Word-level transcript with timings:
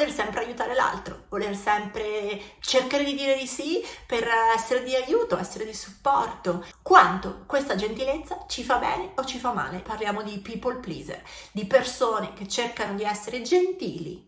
voler 0.00 0.10
sempre 0.10 0.44
aiutare 0.44 0.74
l'altro, 0.74 1.24
voler 1.28 1.54
sempre 1.54 2.40
cercare 2.60 3.04
di 3.04 3.14
dire 3.14 3.36
di 3.36 3.46
sì 3.46 3.84
per 4.06 4.26
essere 4.56 4.82
di 4.82 4.94
aiuto, 4.94 5.38
essere 5.38 5.66
di 5.66 5.74
supporto. 5.74 6.64
Quanto 6.80 7.44
questa 7.46 7.74
gentilezza 7.74 8.46
ci 8.48 8.64
fa 8.64 8.78
bene 8.78 9.12
o 9.16 9.24
ci 9.26 9.38
fa 9.38 9.52
male? 9.52 9.80
Parliamo 9.80 10.22
di 10.22 10.38
people 10.38 10.76
pleaser, 10.76 11.22
di 11.52 11.66
persone 11.66 12.32
che 12.32 12.48
cercano 12.48 12.94
di 12.94 13.02
essere 13.02 13.42
gentili. 13.42 14.26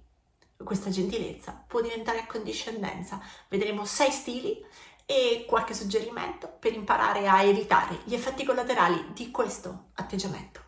Questa 0.62 0.90
gentilezza 0.90 1.64
può 1.66 1.80
diventare 1.80 2.20
accondiscendenza. 2.20 3.20
Vedremo 3.48 3.86
sei 3.86 4.11
stili 4.11 4.64
e 5.07 5.45
qualche 5.48 5.75
suggerimento 5.75 6.54
per 6.61 6.75
imparare 6.75 7.27
a 7.27 7.43
evitare 7.43 8.00
gli 8.04 8.14
effetti 8.14 8.45
collaterali 8.45 9.12
di 9.14 9.30
questo 9.30 9.86
atteggiamento. 9.95 10.61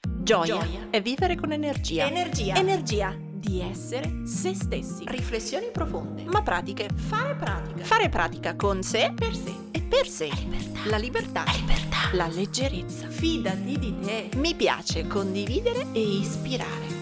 Gioia, 0.00 0.58
Gioia. 0.58 0.86
è 0.90 1.00
vivere 1.02 1.36
con 1.36 1.52
energia. 1.52 2.06
Energia. 2.06 2.54
Energia 2.56 3.25
di 3.46 3.60
essere 3.60 4.26
se 4.26 4.54
stessi. 4.54 5.04
Riflessioni 5.06 5.70
profonde. 5.72 6.24
Ma 6.24 6.42
pratiche. 6.42 6.88
Fare 6.92 7.36
pratica. 7.36 7.84
Fare 7.84 8.08
pratica 8.08 8.56
con 8.56 8.82
sé. 8.82 9.12
Per 9.14 9.34
sé. 9.34 9.54
E 9.70 9.80
per 9.82 10.08
sé. 10.08 10.28
La 10.28 10.36
libertà. 10.36 10.84
La 10.86 10.96
libertà. 10.98 11.44
La 11.44 11.52
libertà. 11.52 11.96
La 12.12 12.26
leggerezza. 12.26 13.08
Fidati 13.08 13.78
di 13.78 14.00
te. 14.00 14.30
Mi 14.34 14.54
piace 14.54 15.06
condividere 15.06 15.86
e 15.92 16.00
ispirare. 16.00 16.94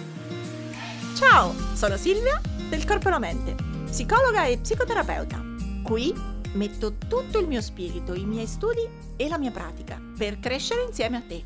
Ciao, 1.17 1.55
sono 1.75 1.97
Silvia 1.97 2.41
del 2.69 2.85
Corpo 2.85 3.09
e 3.09 3.11
la 3.11 3.19
Mente, 3.21 3.55
psicologa 3.85 4.47
e 4.47 4.59
psicoterapeuta. 4.59 5.43
Qui 5.83 6.13
metto 6.55 6.95
tutto 7.09 7.39
il 7.39 7.47
mio 7.47 7.61
spirito, 7.61 8.15
i 8.15 8.25
miei 8.25 8.47
studi 8.47 8.87
e 9.17 9.29
la 9.29 9.39
mia 9.39 9.53
pratica 9.53 10.01
per 10.19 10.41
crescere 10.41 10.83
insieme 10.83 11.19
a 11.19 11.23
te. 11.27 11.43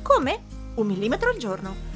Come? 0.00 0.44
Un 0.76 0.86
millimetro 0.86 1.28
al 1.28 1.36
giorno. 1.36 1.89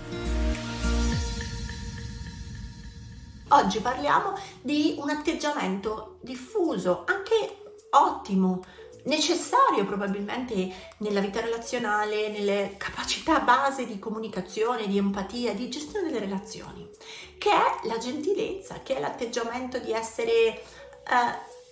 Oggi 3.55 3.79
parliamo 3.79 4.37
di 4.61 4.97
un 4.99 5.11
atteggiamento 5.11 6.19
diffuso, 6.23 7.05
anche 7.07 7.77
ottimo, 7.91 8.65
necessario 9.05 9.85
probabilmente 9.85 10.73
nella 10.99 11.21
vita 11.21 11.41
relazionale, 11.41 12.31
nelle 12.31 12.75
capacità 12.77 13.39
base 13.39 13.87
di 13.87 14.01
comunicazione, 14.01 14.89
di 14.89 14.99
empatia, 14.99 15.55
di 15.55 15.69
gestione 15.69 16.11
delle 16.11 16.25
relazioni, 16.25 16.91
che 17.39 17.51
è 17.51 17.87
la 17.87 17.97
gentilezza, 17.99 18.81
che 18.83 18.97
è 18.97 19.01
l'atteggiamento 19.01 19.79
di 19.79 19.93
essere 19.93 20.33
eh, 20.33 20.63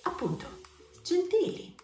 appunto 0.03 0.61
gentili, 1.03 1.75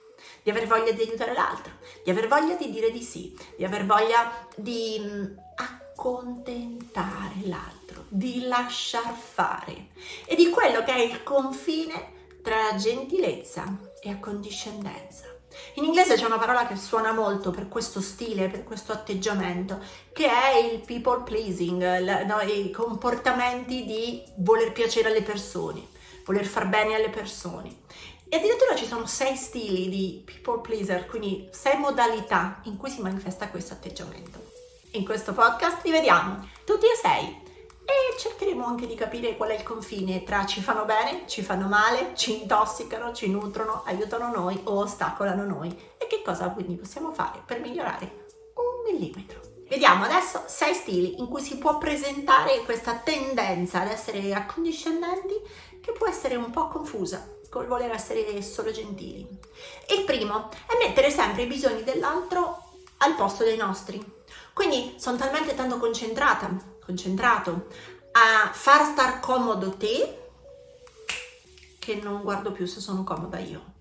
di 0.44 0.50
aver 0.50 0.68
voglia 0.68 0.92
di 0.92 1.02
aiutare 1.02 1.32
l'altro, 1.32 1.72
di 2.04 2.10
aver 2.10 2.28
voglia 2.28 2.54
di 2.54 2.70
dire 2.70 2.92
di 2.92 3.02
sì, 3.02 3.36
di 3.56 3.64
aver 3.64 3.84
voglia 3.84 4.46
di 4.54 4.96
mm, 5.00 5.47
accontentare 5.98 7.34
l'altro, 7.46 8.04
di 8.06 8.46
lasciar 8.46 9.12
fare 9.12 9.88
e 10.26 10.36
di 10.36 10.48
quello 10.48 10.84
che 10.84 10.94
è 10.94 11.00
il 11.00 11.24
confine 11.24 12.36
tra 12.40 12.76
gentilezza 12.76 13.64
e 14.00 14.08
accondiscendenza. 14.08 15.24
In 15.74 15.82
inglese 15.82 16.14
c'è 16.14 16.24
una 16.24 16.38
parola 16.38 16.68
che 16.68 16.76
suona 16.76 17.12
molto 17.12 17.50
per 17.50 17.66
questo 17.66 18.00
stile, 18.00 18.48
per 18.48 18.62
questo 18.62 18.92
atteggiamento, 18.92 19.80
che 20.12 20.30
è 20.30 20.56
il 20.58 20.78
people 20.86 21.22
pleasing, 21.24 21.82
no, 22.26 22.40
i 22.42 22.70
comportamenti 22.70 23.84
di 23.84 24.22
voler 24.36 24.70
piacere 24.70 25.08
alle 25.08 25.22
persone, 25.22 25.84
voler 26.24 26.46
far 26.46 26.68
bene 26.68 26.94
alle 26.94 27.10
persone. 27.10 27.74
E 28.28 28.36
addirittura 28.36 28.76
ci 28.76 28.86
sono 28.86 29.06
sei 29.06 29.34
stili 29.34 29.88
di 29.88 30.22
people 30.24 30.60
pleaser, 30.60 31.06
quindi 31.06 31.48
sei 31.50 31.76
modalità 31.76 32.60
in 32.64 32.76
cui 32.76 32.90
si 32.90 33.00
manifesta 33.00 33.48
questo 33.48 33.72
atteggiamento. 33.72 34.47
In 34.92 35.04
questo 35.04 35.34
podcast 35.34 35.84
li 35.84 35.90
vediamo 35.90 36.48
tutti 36.64 36.86
e 36.86 36.96
sei 37.00 37.46
e 37.84 38.18
cercheremo 38.18 38.64
anche 38.64 38.86
di 38.86 38.94
capire 38.94 39.36
qual 39.36 39.50
è 39.50 39.54
il 39.54 39.62
confine 39.62 40.24
tra 40.24 40.46
ci 40.46 40.62
fanno 40.62 40.86
bene, 40.86 41.24
ci 41.26 41.42
fanno 41.42 41.66
male, 41.66 42.12
ci 42.14 42.40
intossicano, 42.40 43.12
ci 43.12 43.28
nutrono, 43.28 43.82
aiutano 43.84 44.30
noi 44.30 44.58
o 44.64 44.78
ostacolano 44.78 45.44
noi 45.44 45.68
e 45.98 46.06
che 46.06 46.22
cosa 46.24 46.48
quindi 46.48 46.76
possiamo 46.76 47.12
fare 47.12 47.42
per 47.44 47.60
migliorare 47.60 48.26
un 48.54 48.90
millimetro. 48.90 49.40
Vediamo 49.68 50.04
adesso 50.04 50.44
sei 50.46 50.72
stili 50.72 51.18
in 51.18 51.28
cui 51.28 51.42
si 51.42 51.58
può 51.58 51.76
presentare 51.76 52.62
questa 52.64 52.94
tendenza 52.94 53.82
ad 53.82 53.88
essere 53.88 54.32
accondiscendenti 54.32 55.34
che 55.82 55.92
può 55.92 56.08
essere 56.08 56.36
un 56.36 56.50
po' 56.50 56.68
confusa 56.68 57.36
col 57.50 57.66
voler 57.66 57.90
essere 57.90 58.40
solo 58.40 58.70
gentili. 58.70 59.28
Il 59.90 60.04
primo 60.04 60.48
è 60.66 60.82
mettere 60.82 61.10
sempre 61.10 61.42
i 61.42 61.46
bisogni 61.46 61.84
dell'altro 61.84 62.62
al 62.98 63.14
posto 63.16 63.44
dei 63.44 63.58
nostri. 63.58 64.16
Quindi 64.58 64.96
sono 64.98 65.16
talmente 65.16 65.54
tanto 65.54 65.78
concentrata, 65.78 66.50
concentrato 66.84 67.68
a 68.10 68.50
far 68.52 68.86
star 68.86 69.20
comodo 69.20 69.76
te 69.76 70.18
che 71.78 72.00
non 72.02 72.22
guardo 72.22 72.50
più 72.50 72.66
se 72.66 72.80
sono 72.80 73.04
comoda 73.04 73.38
io. 73.38 73.74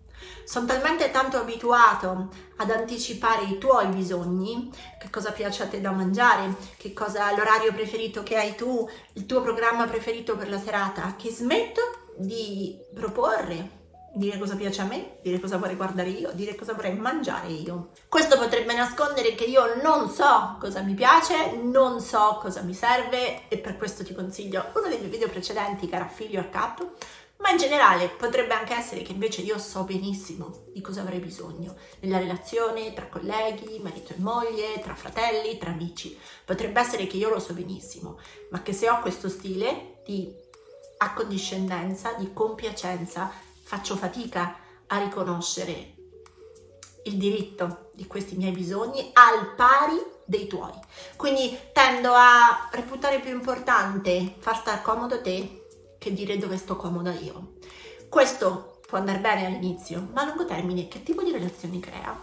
Sono 0.44 0.68
talmente 0.68 1.10
tanto 1.10 1.38
abituato 1.38 2.30
ad 2.58 2.70
anticipare 2.70 3.46
i 3.46 3.58
tuoi 3.58 3.88
bisogni, 3.88 4.72
che 5.00 5.10
cosa 5.10 5.32
piace 5.32 5.64
a 5.64 5.68
te 5.68 5.82
da 5.82 5.90
mangiare, 5.90 6.56
che 6.78 6.94
cosa 6.94 7.36
l'orario 7.36 7.74
preferito 7.74 8.22
che 8.22 8.38
hai 8.38 8.54
tu, 8.54 8.88
il 9.14 9.26
tuo 9.26 9.42
programma 9.42 9.88
preferito 9.88 10.38
per 10.38 10.48
la 10.48 10.60
serata, 10.60 11.16
che 11.18 11.32
smetto 11.32 11.82
di 12.18 12.78
proporre, 12.94 13.77
dire 14.18 14.38
cosa 14.38 14.56
piace 14.56 14.82
a 14.82 14.86
me, 14.86 15.18
dire 15.22 15.40
cosa 15.40 15.58
vorrei 15.58 15.76
guardare 15.76 16.10
io, 16.10 16.32
dire 16.34 16.56
cosa 16.56 16.74
vorrei 16.74 16.96
mangiare 16.96 17.48
io. 17.48 17.92
Questo 18.10 18.38
potrebbe 18.38 18.74
nascondere 18.74 19.36
che 19.36 19.46
io 19.46 19.82
non 19.82 20.10
so 20.10 20.58
cosa 20.60 20.82
mi 20.82 20.94
piace, 20.94 21.56
non 21.56 22.02
so 22.02 22.40
cosa 22.42 22.62
mi 22.62 22.74
serve 22.74 23.48
e 23.48 23.58
per 23.58 23.78
questo 23.78 24.04
ti 24.04 24.14
consiglio 24.14 24.66
uno 24.74 24.88
dei 24.88 24.98
miei 24.98 25.10
video 25.10 25.30
precedenti 25.30 25.88
che 25.88 25.96
era 25.96 26.08
figlio 26.08 26.40
a 26.40 26.46
capo, 26.46 26.96
ma 27.38 27.52
in 27.52 27.58
generale 27.58 28.10
potrebbe 28.10 28.54
anche 28.54 28.74
essere 28.74 29.04
che 29.04 29.12
invece 29.12 29.42
io 29.42 29.60
so 29.60 29.84
benissimo 29.84 30.66
di 30.74 30.82
cosa 30.82 31.02
avrei 31.02 31.20
bisogno 31.20 31.76
nella 32.00 32.18
relazione 32.18 32.94
tra 32.94 33.08
colleghi, 33.08 33.80
marito 33.82 34.14
e 34.14 34.20
moglie, 34.20 34.80
tra 34.82 34.96
fratelli, 34.96 35.58
tra 35.58 35.70
amici. 35.70 36.18
Potrebbe 36.44 36.80
essere 36.80 37.06
che 37.06 37.18
io 37.18 37.30
lo 37.30 37.40
so 37.40 37.54
benissimo, 37.54 38.20
ma 38.50 38.64
che 38.64 38.74
se 38.74 38.90
ho 38.90 39.00
questo 39.02 39.30
stile 39.30 40.02
di 40.04 40.34
accondiscendenza, 40.98 42.14
di 42.14 42.34
compiacenza, 42.34 43.32
faccio 43.68 43.98
fatica 43.98 44.56
a 44.88 44.98
riconoscere 44.98 45.96
il 47.04 47.18
diritto 47.18 47.90
di 47.94 48.08
questi 48.08 48.38
miei 48.38 48.54
bisogni 48.54 49.10
al 49.12 49.56
pari 49.56 50.02
dei 50.24 50.48
tuoi. 50.48 50.72
Quindi 51.18 51.58
tendo 51.74 52.14
a 52.14 52.70
reputare 52.72 53.20
più 53.20 53.32
importante 53.32 54.36
far 54.40 54.56
star 54.56 54.82
comodo 54.82 55.22
te 55.22 55.66
che 55.98 56.14
dire 56.14 56.38
dove 56.38 56.56
sto 56.56 56.78
comoda 56.78 57.12
io. 57.12 57.56
Questo 58.08 58.80
può 58.88 59.00
andare 59.00 59.20
bene 59.20 59.48
all'inizio, 59.48 60.08
ma 60.14 60.22
a 60.22 60.26
lungo 60.28 60.46
termine 60.46 60.88
che 60.88 61.04
tipo 61.04 61.22
di 61.22 61.32
relazioni 61.32 61.82
crea? 61.82 62.18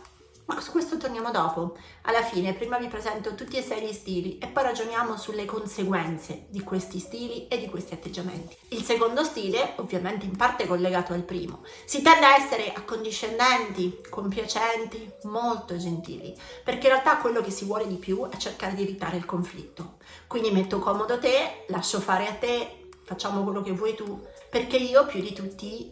Ma 0.46 0.60
su 0.60 0.72
questo 0.72 0.98
torniamo 0.98 1.30
dopo. 1.30 1.76
Alla 2.02 2.22
fine, 2.22 2.52
prima 2.52 2.76
vi 2.76 2.88
presento 2.88 3.34
tutti 3.34 3.56
e 3.56 3.62
sei 3.62 3.86
gli 3.86 3.92
stili 3.92 4.36
e 4.36 4.46
poi 4.48 4.64
ragioniamo 4.64 5.16
sulle 5.16 5.46
conseguenze 5.46 6.46
di 6.50 6.60
questi 6.60 6.98
stili 6.98 7.48
e 7.48 7.58
di 7.58 7.66
questi 7.70 7.94
atteggiamenti. 7.94 8.54
Il 8.68 8.82
secondo 8.82 9.24
stile, 9.24 9.72
ovviamente 9.76 10.26
in 10.26 10.36
parte 10.36 10.66
collegato 10.66 11.14
al 11.14 11.22
primo, 11.22 11.62
si 11.86 12.02
tende 12.02 12.26
a 12.26 12.36
essere 12.36 12.72
accondiscendenti, 12.74 14.02
compiacenti, 14.10 15.12
molto 15.22 15.78
gentili, 15.78 16.36
perché 16.62 16.88
in 16.88 16.92
realtà 16.92 17.16
quello 17.16 17.40
che 17.40 17.50
si 17.50 17.64
vuole 17.64 17.86
di 17.86 17.96
più 17.96 18.28
è 18.28 18.36
cercare 18.36 18.74
di 18.74 18.82
evitare 18.82 19.16
il 19.16 19.24
conflitto. 19.24 19.96
Quindi 20.26 20.50
metto 20.50 20.78
comodo 20.78 21.18
te, 21.18 21.64
lascio 21.68 22.00
fare 22.00 22.26
a 22.28 22.34
te, 22.34 22.90
facciamo 23.02 23.42
quello 23.44 23.62
che 23.62 23.72
vuoi 23.72 23.94
tu, 23.94 24.22
perché 24.50 24.76
io 24.76 25.06
più 25.06 25.22
di 25.22 25.32
tutti 25.32 25.90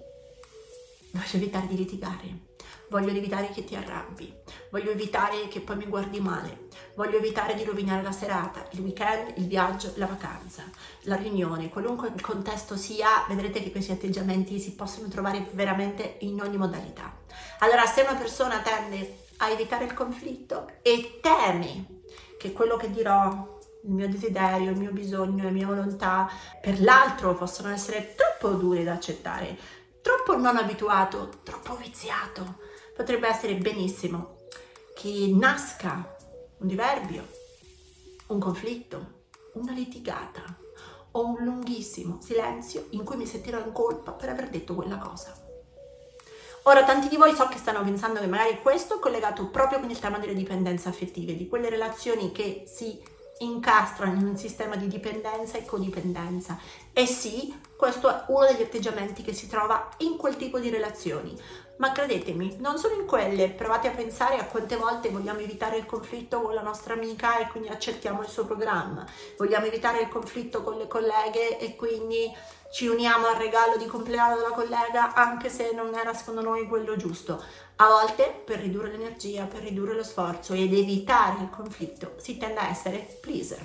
voglio 1.13 1.37
evitare 1.37 1.67
di 1.69 1.77
litigare 1.77 2.51
voglio 2.93 3.09
evitare 3.09 3.49
che 3.49 3.65
ti 3.65 3.75
arrabbi, 3.75 4.31
voglio 4.71 4.91
evitare 4.91 5.49
che 5.49 5.61
poi 5.61 5.77
mi 5.77 5.87
guardi 5.87 6.21
male, 6.21 6.69
voglio 6.95 7.17
evitare 7.17 7.55
di 7.55 7.65
rovinare 7.65 8.03
la 8.03 8.13
serata, 8.13 8.67
il 8.73 8.81
weekend, 8.81 9.39
il 9.39 9.47
viaggio, 9.47 9.93
la 9.97 10.05
vacanza, 10.05 10.63
la 11.05 11.17
riunione, 11.17 11.71
qualunque 11.71 12.13
contesto 12.21 12.77
sia, 12.77 13.25
vedrete 13.29 13.63
che 13.63 13.71
questi 13.71 13.93
atteggiamenti 13.93 14.61
si 14.61 14.75
possono 14.75 15.09
trovare 15.09 15.49
veramente 15.53 16.17
in 16.21 16.39
ogni 16.43 16.59
modalità. 16.59 17.17
Allora, 17.61 17.87
se 17.87 18.03
una 18.03 18.15
persona 18.15 18.61
tende 18.61 19.21
a 19.39 19.49
evitare 19.49 19.87
il 19.87 19.95
conflitto 19.95 20.73
e 20.83 21.19
teme 21.23 22.03
che 22.39 22.53
quello 22.53 22.77
che 22.77 22.91
dirò 22.91 23.59
il 23.85 23.91
mio 23.91 24.09
desiderio, 24.09 24.71
il 24.71 24.77
mio 24.77 24.93
bisogno, 24.93 25.45
la 25.45 25.51
mia 25.51 25.67
volontà 25.67 26.31
per 26.61 26.79
l'altro 26.83 27.35
possono 27.35 27.71
essere 27.71 28.15
troppo 28.15 28.55
dure 28.55 28.85
da 28.85 28.93
accettare, 28.93 29.57
troppo 30.03 30.37
non 30.37 30.59
abituato, 30.59 31.41
troppo 31.43 31.75
viziato, 31.77 32.71
potrebbe 32.95 33.29
essere 33.29 33.55
benissimo 33.57 34.39
che 34.95 35.31
nasca 35.33 36.17
un 36.59 36.67
diverbio, 36.67 37.27
un 38.29 38.39
conflitto, 38.39 39.21
una 39.55 39.73
litigata 39.73 40.43
o 41.13 41.27
un 41.27 41.45
lunghissimo 41.45 42.21
silenzio 42.23 42.87
in 42.91 43.05
cui 43.05 43.17
mi 43.17 43.27
sentirò 43.27 43.59
in 43.59 43.73
colpa 43.73 44.13
per 44.13 44.29
aver 44.29 44.49
detto 44.49 44.75
quella 44.75 44.99
cosa. 44.99 45.43
Ora, 46.65 46.85
tanti 46.85 47.09
di 47.09 47.17
voi 47.17 47.35
so 47.35 47.49
che 47.49 47.59
stanno 47.59 47.83
pensando 47.83 48.21
che 48.21 48.27
magari 48.29 48.61
questo 48.63 48.97
è 48.97 48.99
collegato 49.01 49.49
proprio 49.49 49.81
con 49.81 49.91
il 49.91 49.99
tema 49.99 50.19
delle 50.19 50.35
dipendenze 50.35 50.89
affettive, 50.89 51.37
di 51.37 51.49
quelle 51.49 51.69
relazioni 51.69 52.31
che 52.31 52.65
si 52.67 53.03
incastrano 53.43 54.19
in 54.19 54.27
un 54.27 54.37
sistema 54.37 54.77
di 54.77 54.89
dipendenza 54.89 55.59
e 55.59 55.65
codipendenza. 55.65 56.59
E 56.93 57.07
sì, 57.07 57.55
questo 57.77 58.09
è 58.09 58.25
uno 58.29 58.47
degli 58.47 58.63
atteggiamenti 58.63 59.23
che 59.23 59.33
si 59.33 59.49
trova 59.49 59.89
in 59.99 60.17
quel 60.17 60.37
tipo 60.37 60.59
di 60.59 60.71
relazioni. 60.71 61.37
Ma 61.77 61.91
credetemi, 61.91 62.59
non 62.61 62.79
solo 62.79 62.95
in 62.95 63.07
quelle, 63.07 63.49
provate 63.49 63.89
a 63.89 63.93
pensare 63.93 64.39
a 64.39 64.45
quante 64.45 64.77
volte 64.77 65.09
vogliamo 65.09 65.41
evitare 65.41 65.79
il 65.79 65.87
conflitto 65.87 66.41
con 66.41 66.55
la 66.55 66.63
nostra 66.63 66.95
amica 66.95 67.39
e 67.39 67.49
quindi 67.49 67.71
accettiamo 67.71 68.21
il 68.21 68.29
suo 68.29 68.45
programma, 68.45 69.05
vogliamo 69.37 69.67
evitare 69.67 70.01
il 70.01 70.09
conflitto 70.09 70.63
con 70.63 70.77
le 70.77 70.87
colleghe 70.87 71.59
e 71.59 71.75
quindi 71.75 72.31
ci 72.73 72.87
uniamo 72.87 73.27
al 73.27 73.37
regalo 73.37 73.77
di 73.77 73.87
compleanno 73.87 74.37
della 74.37 74.51
collega 74.51 75.13
anche 75.13 75.51
se 75.51 75.73
non 75.75 75.95
era 75.95 76.15
secondo 76.15 76.41
noi 76.41 76.67
quello 76.67 76.97
giusto. 76.97 77.45
A 77.77 77.87
volte 77.87 78.43
per 78.45 78.61
ridurre 78.61 78.93
l'energia, 78.93 79.45
per 79.45 79.63
ridurre 79.63 79.95
lo 79.95 80.03
sforzo 80.03 80.55
ed 80.55 80.73
evitare 80.73 81.43
il 81.43 81.51
conflitto 81.51 82.15
si 82.17 82.39
tende 82.39 82.61
a 82.61 82.69
essere 82.69 83.19
pleaser, 83.21 83.63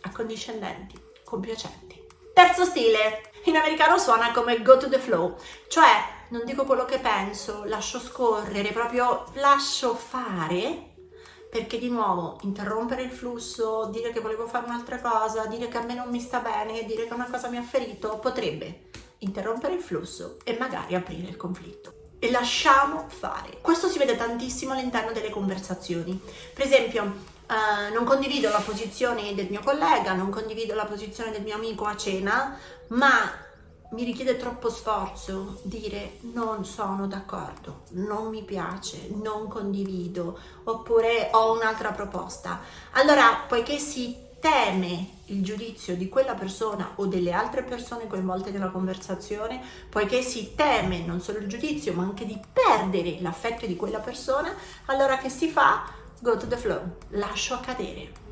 accondiscendenti, 0.00 1.00
compiacenti. 1.22 2.04
Terzo 2.34 2.64
stile, 2.64 3.30
in 3.44 3.56
americano 3.56 3.96
suona 3.96 4.32
come 4.32 4.60
go 4.62 4.76
to 4.76 4.88
the 4.88 4.98
flow, 4.98 5.36
cioè 5.68 6.16
non 6.30 6.44
dico 6.44 6.64
quello 6.64 6.84
che 6.84 6.98
penso, 6.98 7.62
lascio 7.64 8.00
scorrere, 8.00 8.72
proprio 8.72 9.24
lascio 9.34 9.94
fare 9.94 10.87
perché 11.50 11.78
di 11.78 11.88
nuovo 11.88 12.38
interrompere 12.42 13.02
il 13.02 13.10
flusso, 13.10 13.88
dire 13.90 14.12
che 14.12 14.20
volevo 14.20 14.46
fare 14.46 14.66
un'altra 14.66 15.00
cosa, 15.00 15.46
dire 15.46 15.68
che 15.68 15.78
a 15.78 15.82
me 15.82 15.94
non 15.94 16.08
mi 16.08 16.20
sta 16.20 16.40
bene, 16.40 16.84
dire 16.84 17.06
che 17.06 17.14
una 17.14 17.28
cosa 17.30 17.48
mi 17.48 17.56
ha 17.56 17.62
ferito, 17.62 18.18
potrebbe 18.18 18.86
interrompere 19.18 19.74
il 19.74 19.80
flusso 19.80 20.36
e 20.44 20.56
magari 20.58 20.94
aprire 20.94 21.28
il 21.28 21.36
conflitto. 21.36 21.94
E 22.18 22.30
lasciamo 22.30 23.06
fare. 23.08 23.58
Questo 23.60 23.88
si 23.88 23.98
vede 23.98 24.16
tantissimo 24.16 24.72
all'interno 24.72 25.12
delle 25.12 25.30
conversazioni. 25.30 26.20
Per 26.52 26.64
esempio, 26.64 27.36
eh, 27.48 27.90
non 27.92 28.04
condivido 28.04 28.50
la 28.50 28.60
posizione 28.60 29.34
del 29.34 29.48
mio 29.48 29.60
collega, 29.64 30.12
non 30.12 30.30
condivido 30.30 30.74
la 30.74 30.84
posizione 30.84 31.30
del 31.30 31.42
mio 31.42 31.54
amico 31.54 31.84
a 31.84 31.96
cena, 31.96 32.58
ma 32.88 33.46
mi 33.90 34.04
richiede 34.04 34.36
troppo 34.36 34.68
sforzo 34.68 35.60
dire 35.62 36.18
non 36.32 36.64
sono 36.64 37.06
d'accordo, 37.06 37.84
non 37.90 38.28
mi 38.28 38.42
piace, 38.42 39.08
non 39.22 39.48
condivido, 39.48 40.38
oppure 40.64 41.30
ho 41.32 41.54
un'altra 41.54 41.92
proposta. 41.92 42.60
Allora, 42.92 43.44
poiché 43.48 43.78
si 43.78 44.26
teme 44.40 45.16
il 45.26 45.42
giudizio 45.42 45.96
di 45.96 46.08
quella 46.08 46.34
persona 46.34 46.92
o 46.96 47.06
delle 47.06 47.32
altre 47.32 47.62
persone 47.62 48.06
coinvolte 48.06 48.50
nella 48.50 48.68
conversazione, 48.68 49.60
poiché 49.88 50.20
si 50.22 50.54
teme 50.54 51.04
non 51.04 51.20
solo 51.20 51.38
il 51.38 51.48
giudizio, 51.48 51.94
ma 51.94 52.02
anche 52.02 52.26
di 52.26 52.38
perdere 52.52 53.18
l'affetto 53.20 53.66
di 53.66 53.76
quella 53.76 54.00
persona, 54.00 54.54
allora 54.86 55.16
che 55.16 55.30
si 55.30 55.48
fa? 55.48 55.90
Go 56.20 56.36
to 56.36 56.46
the 56.46 56.56
flow, 56.56 56.80
lascio 57.10 57.54
accadere 57.54 58.27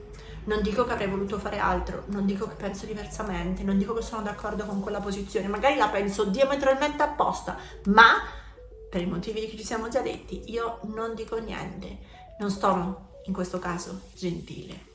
non 0.46 0.62
dico 0.62 0.84
che 0.84 0.93
avrei 0.93 1.08
voluto 1.08 1.38
fare 1.38 1.58
altro, 1.58 2.04
non 2.06 2.26
dico 2.26 2.46
che 2.48 2.54
penso 2.54 2.87
diversamente, 2.87 3.62
non 3.62 3.78
dico 3.78 3.94
che 3.94 4.02
sono 4.02 4.22
d'accordo 4.22 4.64
con 4.64 4.81
quella 4.81 5.00
posizione, 5.00 5.48
magari 5.48 5.76
la 5.76 5.88
penso 5.88 6.25
diametralmente 6.25 7.02
apposta, 7.02 7.56
ma 7.87 8.22
per 8.88 9.00
i 9.00 9.06
motivi 9.06 9.46
che 9.48 9.56
ci 9.56 9.64
siamo 9.64 9.88
già 9.88 10.00
detti, 10.00 10.50
io 10.50 10.81
non 10.84 11.14
dico 11.14 11.37
niente, 11.38 11.98
non 12.38 12.50
sono 12.50 13.20
in 13.25 13.32
questo 13.32 13.58
caso 13.58 14.02
gentile, 14.14 14.94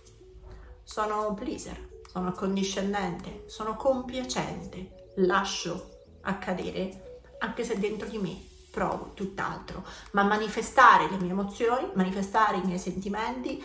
sono 0.83 1.33
pleaser, 1.33 1.89
sono 2.09 2.31
condiscendente, 2.31 3.43
sono 3.47 3.75
compiacente, 3.75 5.09
lascio 5.15 5.99
accadere, 6.21 7.21
anche 7.39 7.63
se 7.63 7.77
dentro 7.77 8.07
di 8.07 8.17
me 8.17 8.49
provo 8.71 9.11
tutt'altro, 9.13 9.83
ma 10.11 10.23
manifestare 10.23 11.09
le 11.09 11.17
mie 11.17 11.31
emozioni, 11.31 11.89
manifestare 11.93 12.57
i 12.57 12.65
miei 12.65 12.79
sentimenti, 12.79 13.61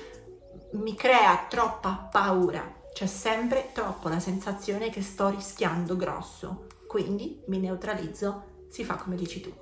mi 0.76 0.94
crea 0.94 1.46
troppa 1.48 2.08
paura, 2.10 2.74
c'è 2.92 3.06
sempre 3.06 3.70
troppo 3.72 4.08
la 4.08 4.20
sensazione 4.20 4.90
che 4.90 5.02
sto 5.02 5.28
rischiando 5.28 5.96
grosso, 5.96 6.66
quindi 6.86 7.42
mi 7.46 7.58
neutralizzo, 7.58 8.42
si 8.68 8.84
fa 8.84 8.96
come 8.96 9.16
dici 9.16 9.40
tu. 9.40 9.52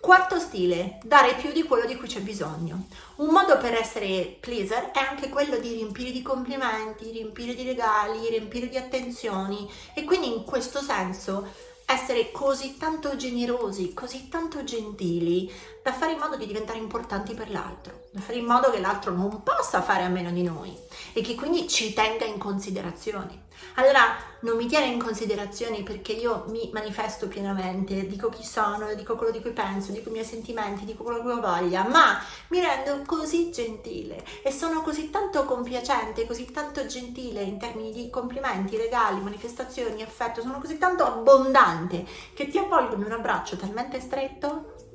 Quarto 0.00 0.38
stile, 0.38 0.98
dare 1.04 1.34
più 1.34 1.52
di 1.52 1.62
quello 1.62 1.84
di 1.84 1.94
cui 1.94 2.08
c'è 2.08 2.20
bisogno. 2.20 2.86
Un 3.16 3.28
modo 3.28 3.58
per 3.58 3.74
essere 3.74 4.36
pleaser 4.40 4.92
è 4.92 4.98
anche 4.98 5.28
quello 5.28 5.58
di 5.58 5.74
riempire 5.74 6.10
di 6.10 6.22
complimenti, 6.22 7.10
riempire 7.10 7.54
di 7.54 7.64
regali, 7.64 8.28
riempire 8.28 8.68
di 8.68 8.78
attenzioni 8.78 9.70
e 9.94 10.04
quindi 10.04 10.34
in 10.34 10.44
questo 10.44 10.80
senso 10.80 11.46
essere 11.84 12.30
così 12.30 12.76
tanto 12.76 13.16
generosi, 13.16 13.92
così 13.92 14.28
tanto 14.28 14.64
gentili, 14.64 15.52
da 15.82 15.92
fare 15.92 16.12
in 16.12 16.18
modo 16.18 16.36
di 16.36 16.46
diventare 16.46 16.78
importanti 16.78 17.34
per 17.34 17.50
l'altro, 17.50 18.04
da 18.12 18.20
fare 18.20 18.38
in 18.38 18.44
modo 18.44 18.70
che 18.70 18.80
l'altro 18.80 19.12
non 19.12 19.42
possa 19.42 19.82
fare 19.82 20.02
a 20.02 20.08
meno 20.08 20.30
di 20.32 20.42
noi 20.42 20.76
e 21.12 21.22
che 21.22 21.36
quindi 21.36 21.68
ci 21.68 21.92
tenga 21.92 22.24
in 22.24 22.38
considerazione. 22.38 23.48
Allora 23.74 24.16
non 24.40 24.56
mi 24.56 24.66
tiene 24.66 24.86
in 24.86 24.98
considerazione 24.98 25.82
perché 25.82 26.12
io 26.12 26.44
mi 26.48 26.70
manifesto 26.72 27.28
pienamente, 27.28 28.06
dico 28.06 28.28
chi 28.28 28.42
sono, 28.42 28.92
dico 28.94 29.14
quello 29.14 29.30
di 29.30 29.40
cui 29.40 29.52
penso, 29.52 29.92
dico 29.92 30.08
i 30.08 30.12
miei 30.12 30.24
sentimenti, 30.24 30.84
dico 30.84 31.04
quello 31.04 31.22
che 31.22 31.30
ho 31.30 31.40
voglia, 31.40 31.86
ma 31.86 32.20
mi 32.48 32.60
rendo 32.60 33.04
così 33.06 33.52
gentile 33.52 34.24
e 34.42 34.50
sono 34.50 34.82
così 34.82 35.10
tanto 35.10 35.44
compiacente, 35.44 36.26
così 36.26 36.50
tanto 36.50 36.86
gentile 36.86 37.42
in 37.42 37.58
termini 37.58 37.92
di 37.92 38.10
complimenti, 38.10 38.76
regali, 38.76 39.20
manifestazioni, 39.20 40.02
affetto, 40.02 40.40
sono 40.40 40.58
così 40.58 40.78
tanto 40.78 41.04
abbondante 41.04 42.04
che 42.34 42.48
ti 42.48 42.58
avvolgo 42.58 42.94
in 42.94 43.04
un 43.04 43.12
abbraccio 43.12 43.56
talmente 43.56 44.00
stretto 44.00 44.89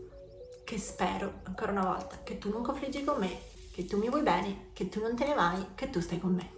che 0.65 0.77
spero 0.77 1.35
ancora 1.43 1.71
una 1.71 1.85
volta 1.85 2.17
che 2.23 2.37
tu 2.37 2.49
non 2.49 2.63
confliggi 2.63 3.05
con 3.05 3.19
me, 3.19 3.39
che 3.71 3.85
tu 3.85 3.97
mi 3.97 4.09
vuoi 4.09 4.23
bene, 4.23 4.71
che 4.73 4.89
tu 4.89 4.99
non 4.99 5.15
te 5.15 5.25
ne 5.25 5.33
vai, 5.33 5.65
che 5.75 5.89
tu 5.89 6.01
stai 6.01 6.19
con 6.19 6.33
me. 6.33 6.51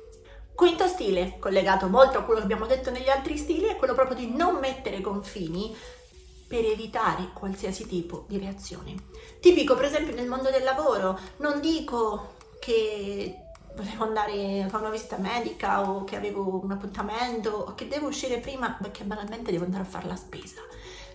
Quinto 0.56 0.88
stile, 0.88 1.36
collegato 1.38 1.88
molto 1.88 2.18
a 2.18 2.24
quello 2.24 2.40
che 2.40 2.46
abbiamo 2.46 2.66
detto 2.66 2.90
negli 2.90 3.10
altri 3.10 3.38
stili, 3.38 3.66
è 3.66 3.76
quello 3.76 3.94
proprio 3.94 4.18
di 4.18 4.34
non 4.34 4.56
mettere 4.56 5.02
confini 5.02 5.76
per 6.48 6.66
evitare 6.66 7.30
qualsiasi 7.34 7.86
tipo 7.86 8.26
di 8.28 8.40
reazione. 8.40 8.96
Tipico 9.40 9.76
per 9.76 9.86
esempio 9.86 10.16
nel 10.16 10.28
mondo 10.28 10.50
del 10.50 10.64
lavoro, 10.64 11.20
non 11.38 11.60
dico 11.60 12.36
che 12.60 13.42
volevo 13.76 14.06
andare 14.06 14.64
a 14.64 14.70
fare 14.70 14.84
una 14.84 14.92
visita 14.92 15.18
medica 15.18 15.88
o 15.88 16.04
che 16.06 16.16
avevo 16.16 16.62
un 16.64 16.72
appuntamento 16.72 17.52
o 17.52 17.76
che 17.76 17.88
devo 17.88 18.08
uscire 18.08 18.40
prima 18.40 18.76
perché 18.82 19.04
banalmente 19.04 19.52
devo 19.52 19.66
andare 19.66 19.84
a 19.84 19.88
fare 19.88 20.08
la 20.08 20.16
spesa. 20.16 20.62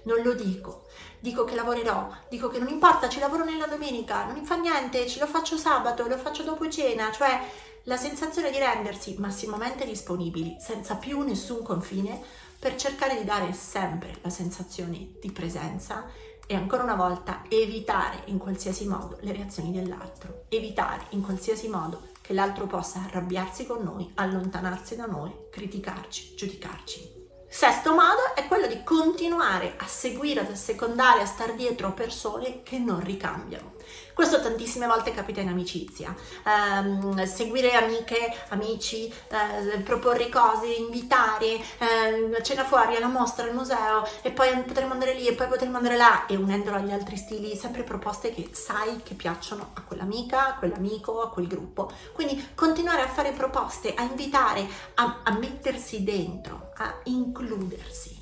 Non 0.05 0.23
lo 0.23 0.35
dico, 0.35 0.87
dico 1.21 1.45
che 1.45 1.55
lavorerò, 1.55 2.11
dico 2.29 2.49
che 2.49 2.59
non 2.59 2.69
importa, 2.69 3.09
ci 3.09 3.21
lavoro 3.21 3.45
nella 3.45 3.67
domenica, 3.67 4.25
non 4.25 4.35
mi 4.35 4.45
fa 4.45 4.57
niente, 4.57 5.07
ce 5.07 5.21
lo 5.21 5.27
faccio 5.27 5.57
sabato, 5.57 6.07
lo 6.09 6.17
faccio 6.17 6.43
dopo 6.43 6.69
cena, 6.69 7.13
cioè 7.13 7.41
la 7.85 7.97
sensazione 7.97 8.51
di 8.51 8.59
rendersi 8.59 9.17
massimamente 9.19 9.85
disponibili, 9.85 10.57
senza 10.59 10.97
più 10.97 11.21
nessun 11.23 11.63
confine, 11.63 12.21
per 12.59 12.77
cercare 12.77 13.19
di 13.19 13.25
dare 13.25 13.53
sempre 13.53 14.19
la 14.23 14.31
sensazione 14.31 15.15
di 15.21 15.33
presenza 15.33 16.06
e 16.47 16.55
ancora 16.55 16.82
una 16.82 16.94
volta 16.94 17.43
evitare 17.49 18.23
in 18.27 18.39
qualsiasi 18.39 18.87
modo 18.87 19.19
le 19.21 19.32
reazioni 19.32 19.73
dell'altro, 19.73 20.44
evitare 20.49 21.06
in 21.11 21.23
qualsiasi 21.23 21.69
modo 21.69 22.11
che 22.21 22.32
l'altro 22.32 22.67
possa 22.67 23.01
arrabbiarsi 23.01 23.67
con 23.67 23.82
noi, 23.82 24.11
allontanarsi 24.15 24.94
da 24.94 25.06
noi, 25.06 25.32
criticarci, 25.51 26.35
giudicarci. 26.37 27.21
Sesto 27.55 27.93
modo 27.93 28.35
è 28.35 28.47
quello 28.47 28.67
di 28.67 28.82
continuare 28.82 29.75
a 29.77 29.87
seguire, 29.87 30.41
ad 30.41 30.51
assecondare, 30.51 31.21
a 31.21 31.27
star 31.27 31.53
dietro 31.55 31.93
persone 31.93 32.63
che 32.63 32.79
non 32.79 33.05
ricambiano. 33.05 33.75
Questo 34.15 34.41
tantissime 34.41 34.87
volte 34.87 35.13
capita 35.13 35.41
in 35.41 35.49
amicizia. 35.49 36.15
Um, 36.45 37.25
seguire 37.25 37.73
amiche, 37.73 38.35
amici, 38.49 39.13
uh, 39.31 39.83
proporre 39.83 40.29
cose, 40.29 40.67
invitare, 40.67 41.55
uh, 41.57 42.43
cena 42.43 42.65
fuori, 42.65 42.97
alla 42.97 43.07
mostra, 43.07 43.47
al 43.47 43.55
museo 43.55 44.07
e 44.23 44.31
poi 44.31 44.51
potremmo 44.63 44.93
andare 44.93 45.15
lì 45.15 45.27
e 45.27 45.35
poi 45.35 45.49
potremmo 45.49 45.79
andare 45.79 45.97
là 45.97 46.27
e 46.27 46.37
unendolo 46.37 46.77
agli 46.77 46.93
altri 46.93 47.17
stili, 47.17 47.57
sempre 47.57 47.83
proposte 47.83 48.33
che 48.33 48.51
sai 48.53 49.03
che 49.03 49.15
piacciono 49.15 49.71
a 49.75 49.83
quell'amica, 49.83 50.49
a 50.49 50.55
quell'amico, 50.57 51.23
a 51.23 51.31
quel 51.31 51.47
gruppo. 51.47 51.91
Quindi 52.13 52.51
continuare 52.55 53.03
a 53.03 53.09
fare 53.09 53.33
proposte, 53.33 53.95
a 53.95 54.03
invitare, 54.03 54.67
a, 54.95 55.21
a 55.25 55.33
mettersi 55.39 56.05
dentro, 56.05 56.71
a 56.77 57.01
includersi 57.05 58.21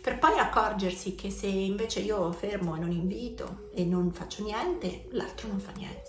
per 0.00 0.18
poi 0.18 0.38
accorgersi 0.38 1.14
che 1.14 1.30
se 1.30 1.46
invece 1.46 2.00
io 2.00 2.32
fermo 2.32 2.74
e 2.74 2.78
non 2.78 2.90
invito 2.90 3.68
e 3.74 3.84
non 3.84 4.12
faccio 4.12 4.42
niente, 4.42 5.06
l'altro 5.10 5.48
non 5.48 5.60
fa 5.60 5.72
niente. 5.72 6.08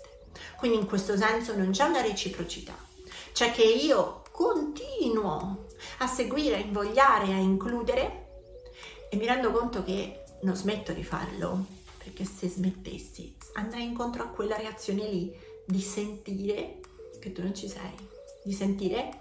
Quindi 0.56 0.78
in 0.78 0.86
questo 0.86 1.16
senso 1.16 1.54
non 1.54 1.70
c'è 1.72 1.84
una 1.84 2.00
reciprocità, 2.00 2.74
cioè 3.32 3.52
che 3.52 3.62
io 3.62 4.22
continuo 4.30 5.66
a 5.98 6.06
seguire, 6.06 6.56
a 6.56 6.60
invogliare, 6.60 7.32
a 7.32 7.36
includere 7.36 8.40
e 9.10 9.16
mi 9.16 9.26
rendo 9.26 9.50
conto 9.50 9.84
che 9.84 10.22
non 10.42 10.56
smetto 10.56 10.92
di 10.92 11.04
farlo, 11.04 11.66
perché 11.98 12.24
se 12.24 12.48
smettessi 12.48 13.36
andrei 13.54 13.84
incontro 13.84 14.22
a 14.22 14.28
quella 14.28 14.56
reazione 14.56 15.06
lì 15.08 15.36
di 15.66 15.80
sentire 15.80 16.80
che 17.20 17.32
tu 17.32 17.42
non 17.42 17.54
ci 17.54 17.68
sei, 17.68 17.94
di 18.42 18.52
sentire 18.52 19.20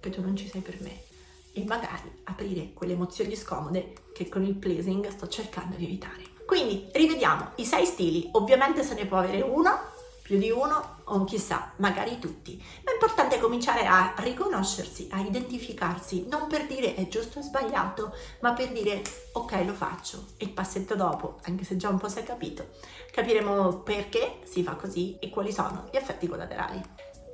che 0.00 0.10
tu 0.10 0.20
non 0.20 0.36
ci 0.36 0.48
sei 0.48 0.60
per 0.60 0.80
me 0.80 1.07
e 1.52 1.64
magari 1.64 2.20
aprire 2.24 2.72
quelle 2.72 2.92
emozioni 2.92 3.34
scomode 3.36 3.92
che 4.12 4.28
con 4.28 4.44
il 4.44 4.54
pleasing 4.54 5.08
sto 5.08 5.28
cercando 5.28 5.76
di 5.76 5.84
evitare. 5.84 6.36
Quindi 6.46 6.88
rivediamo 6.92 7.52
i 7.56 7.64
sei 7.64 7.84
stili, 7.84 8.28
ovviamente 8.32 8.82
se 8.82 8.94
ne 8.94 9.06
può 9.06 9.18
avere 9.18 9.42
uno 9.42 9.96
più 10.28 10.36
di 10.36 10.50
uno 10.50 10.96
o 11.04 11.24
chissà, 11.24 11.72
magari 11.76 12.18
tutti. 12.18 12.62
Ma 12.84 12.90
è 12.90 12.94
importante 12.94 13.38
cominciare 13.38 13.86
a 13.86 14.12
riconoscersi, 14.18 15.08
a 15.10 15.20
identificarsi, 15.20 16.26
non 16.28 16.48
per 16.48 16.66
dire 16.66 16.94
è 16.94 17.08
giusto 17.08 17.38
o 17.38 17.42
sbagliato, 17.42 18.12
ma 18.40 18.52
per 18.52 18.70
dire 18.72 19.02
ok 19.32 19.64
lo 19.64 19.72
faccio 19.72 20.26
e 20.36 20.44
il 20.44 20.50
passetto 20.50 20.94
dopo, 20.94 21.38
anche 21.44 21.64
se 21.64 21.78
già 21.78 21.88
un 21.88 21.98
po' 21.98 22.10
si 22.10 22.18
è 22.18 22.24
capito, 22.24 22.72
capiremo 23.10 23.78
perché 23.78 24.40
si 24.44 24.62
fa 24.62 24.74
così 24.74 25.16
e 25.18 25.30
quali 25.30 25.50
sono 25.50 25.88
gli 25.90 25.96
effetti 25.96 26.28
collaterali. 26.28 26.78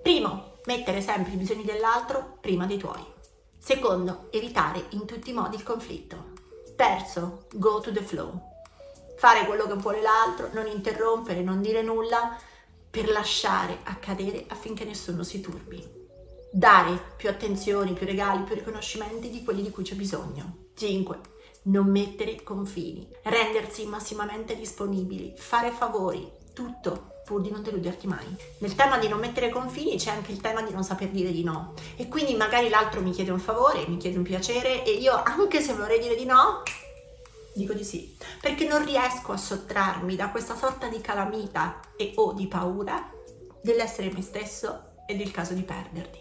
Primo, 0.00 0.58
mettere 0.66 1.00
sempre 1.00 1.32
i 1.32 1.36
bisogni 1.36 1.64
dell'altro 1.64 2.36
prima 2.40 2.64
dei 2.66 2.78
tuoi. 2.78 3.13
Secondo, 3.64 4.26
evitare 4.30 4.88
in 4.90 5.06
tutti 5.06 5.30
i 5.30 5.32
modi 5.32 5.56
il 5.56 5.62
conflitto. 5.62 6.32
Terzo, 6.76 7.46
go 7.54 7.80
to 7.80 7.92
the 7.92 8.02
flow. 8.02 8.38
Fare 9.16 9.46
quello 9.46 9.66
che 9.66 9.72
vuole 9.72 10.02
l'altro, 10.02 10.50
non 10.52 10.66
interrompere, 10.66 11.40
non 11.40 11.62
dire 11.62 11.80
nulla, 11.80 12.38
per 12.90 13.08
lasciare 13.08 13.78
accadere 13.84 14.44
affinché 14.48 14.84
nessuno 14.84 15.22
si 15.22 15.40
turbi. 15.40 15.82
Dare 16.52 17.14
più 17.16 17.30
attenzioni, 17.30 17.94
più 17.94 18.04
regali, 18.04 18.42
più 18.42 18.54
riconoscimenti 18.54 19.30
di 19.30 19.42
quelli 19.42 19.62
di 19.62 19.70
cui 19.70 19.82
c'è 19.82 19.94
bisogno. 19.94 20.66
5. 20.74 21.18
Non 21.62 21.86
mettere 21.86 22.42
confini, 22.42 23.08
rendersi 23.22 23.86
massimamente 23.86 24.56
disponibili, 24.56 25.32
fare 25.38 25.70
favori, 25.70 26.30
tutto 26.52 27.13
pur 27.24 27.40
di 27.40 27.50
non 27.50 27.62
deluderti 27.62 28.06
mai. 28.06 28.26
Nel 28.58 28.74
tema 28.74 28.98
di 28.98 29.08
non 29.08 29.18
mettere 29.18 29.48
confini 29.48 29.96
c'è 29.96 30.10
anche 30.10 30.32
il 30.32 30.40
tema 30.40 30.62
di 30.62 30.72
non 30.72 30.84
saper 30.84 31.08
dire 31.08 31.32
di 31.32 31.42
no. 31.42 31.74
E 31.96 32.08
quindi 32.08 32.34
magari 32.34 32.68
l'altro 32.68 33.00
mi 33.00 33.10
chiede 33.10 33.30
un 33.30 33.40
favore, 33.40 33.86
mi 33.88 33.96
chiede 33.96 34.18
un 34.18 34.24
piacere 34.24 34.84
e 34.84 34.92
io 34.92 35.22
anche 35.22 35.60
se 35.60 35.72
vorrei 35.74 36.00
dire 36.00 36.14
di 36.14 36.24
no, 36.24 36.62
Dico 37.56 37.72
di 37.72 37.84
sì, 37.84 38.16
perché 38.40 38.66
non 38.66 38.84
riesco 38.84 39.30
a 39.30 39.36
sottrarmi 39.36 40.16
da 40.16 40.30
questa 40.30 40.56
sorta 40.56 40.88
di 40.88 41.00
calamita 41.00 41.78
e 41.96 42.12
o 42.16 42.32
di 42.32 42.48
paura 42.48 43.08
dell'essere 43.62 44.10
me 44.12 44.22
stesso 44.22 44.94
ed 45.06 45.20
il 45.20 45.30
caso 45.30 45.54
di 45.54 45.62
perderti. 45.62 46.18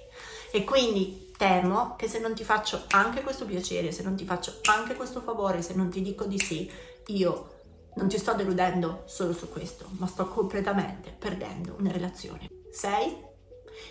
E 0.51 0.63
quindi 0.63 1.31
temo 1.35 1.95
che 1.95 2.07
se 2.07 2.19
non 2.19 2.35
ti 2.35 2.43
faccio 2.43 2.83
anche 2.89 3.23
questo 3.23 3.45
piacere, 3.45 3.91
se 3.91 4.03
non 4.03 4.15
ti 4.15 4.25
faccio 4.25 4.59
anche 4.65 4.93
questo 4.93 5.21
favore, 5.21 5.63
se 5.63 5.73
non 5.73 5.89
ti 5.89 6.03
dico 6.03 6.25
di 6.25 6.37
sì, 6.37 6.71
io 7.07 7.52
non 7.95 8.07
ti 8.07 8.17
sto 8.17 8.33
deludendo 8.33 9.03
solo 9.05 9.33
su 9.33 9.49
questo, 9.49 9.85
ma 9.97 10.07
sto 10.07 10.27
completamente 10.27 11.15
perdendo 11.17 11.75
una 11.79 11.91
relazione. 11.91 12.49
6. 12.71 13.31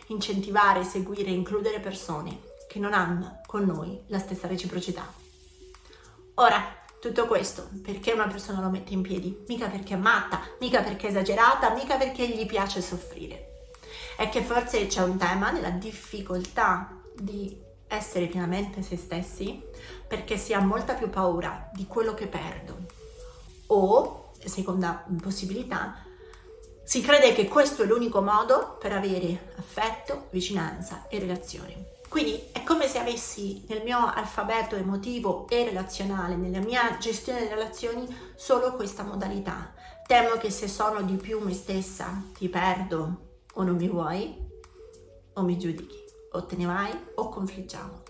Incentivare, 0.09 0.85
seguire, 0.85 1.31
includere 1.31 1.81
persone 1.81 2.51
che 2.69 2.79
non 2.79 2.93
hanno 2.93 3.41
con 3.47 3.65
noi 3.65 4.03
la 4.07 4.19
stessa 4.19 4.47
reciprocità. 4.47 5.07
Ora, 6.35 6.81
tutto 7.01 7.27
questo 7.27 7.69
perché 7.83 8.13
una 8.13 8.29
persona 8.29 8.61
lo 8.61 8.71
mette 8.71 8.93
in 8.93 9.03
piedi? 9.03 9.45
Mica 9.49 9.67
perché 9.69 9.95
è 9.95 9.99
matta, 9.99 10.41
mica 10.61 10.83
perché 10.83 11.09
è 11.09 11.11
esagerata, 11.11 11.75
mica 11.75 11.97
perché 11.97 12.29
gli 12.29 12.47
piace 12.47 12.81
soffrire. 12.81 13.71
È 14.17 14.29
che 14.29 14.43
forse 14.43 14.87
c'è 14.87 15.03
un 15.03 15.17
tema 15.17 15.51
nella 15.51 15.71
difficoltà 15.71 17.01
di 17.15 17.61
essere 17.89 18.27
pienamente 18.27 18.83
se 18.83 18.97
stessi 18.97 19.63
perché 20.07 20.39
si 20.39 20.55
ha 20.55 20.61
molta 20.61 20.95
più 20.95 21.11
paura 21.11 21.69
di 21.73 21.87
quello 21.87 22.15
che 22.15 22.27
perdo. 22.27 22.72
O, 23.75 24.33
seconda 24.45 25.05
possibilità, 25.21 26.05
si 26.85 27.01
crede 27.01 27.33
che 27.33 27.49
questo 27.49 27.83
è 27.83 27.87
l'unico 27.87 28.21
modo 28.21 28.77
per 28.79 28.93
avere 28.93 29.55
affetto, 29.57 30.27
vicinanza 30.31 31.07
e 31.09 31.19
relazioni. 31.19 31.75
Quindi 32.07 32.49
è 32.53 32.63
come 32.65 32.87
se 32.87 32.99
avessi 32.99 33.65
nel 33.69 33.83
mio 33.83 34.13
alfabeto 34.13 34.77
emotivo 34.77 35.49
e 35.49 35.65
relazionale, 35.65 36.37
nella 36.37 36.59
mia 36.59 36.99
gestione 36.99 37.39
delle 37.39 37.55
relazioni, 37.55 38.07
solo 38.35 38.75
questa 38.75 39.05
modalità. 39.05 39.73
Temo 40.07 40.37
che 40.37 40.51
se 40.51 40.69
sono 40.69 41.01
di 41.01 41.17
più 41.17 41.41
me 41.41 41.55
stessa 41.55 42.23
ti 42.37 42.51
perdo 42.51 43.41
o 43.55 43.63
non 43.63 43.77
mi 43.77 43.89
vuoi 43.89 44.37
o 45.33 45.43
mi 45.43 45.59
giudichi 45.59 46.05
o 46.33 46.45
te 46.45 46.57
ne 46.57 46.67
vai 46.67 46.93
o 47.15 47.31
confliggiamo. 47.31 48.03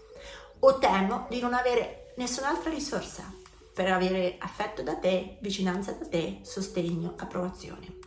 O 0.58 0.78
temo 0.78 1.26
di 1.30 1.38
non 1.38 1.54
avere 1.54 2.12
nessun'altra 2.16 2.70
risorsa 2.70 3.40
per 3.74 3.90
avere 3.90 4.36
affetto 4.38 4.82
da 4.82 4.96
te, 4.96 5.38
vicinanza 5.40 5.92
da 5.92 6.06
te, 6.06 6.40
sostegno, 6.42 7.14
approvazione. 7.18 7.98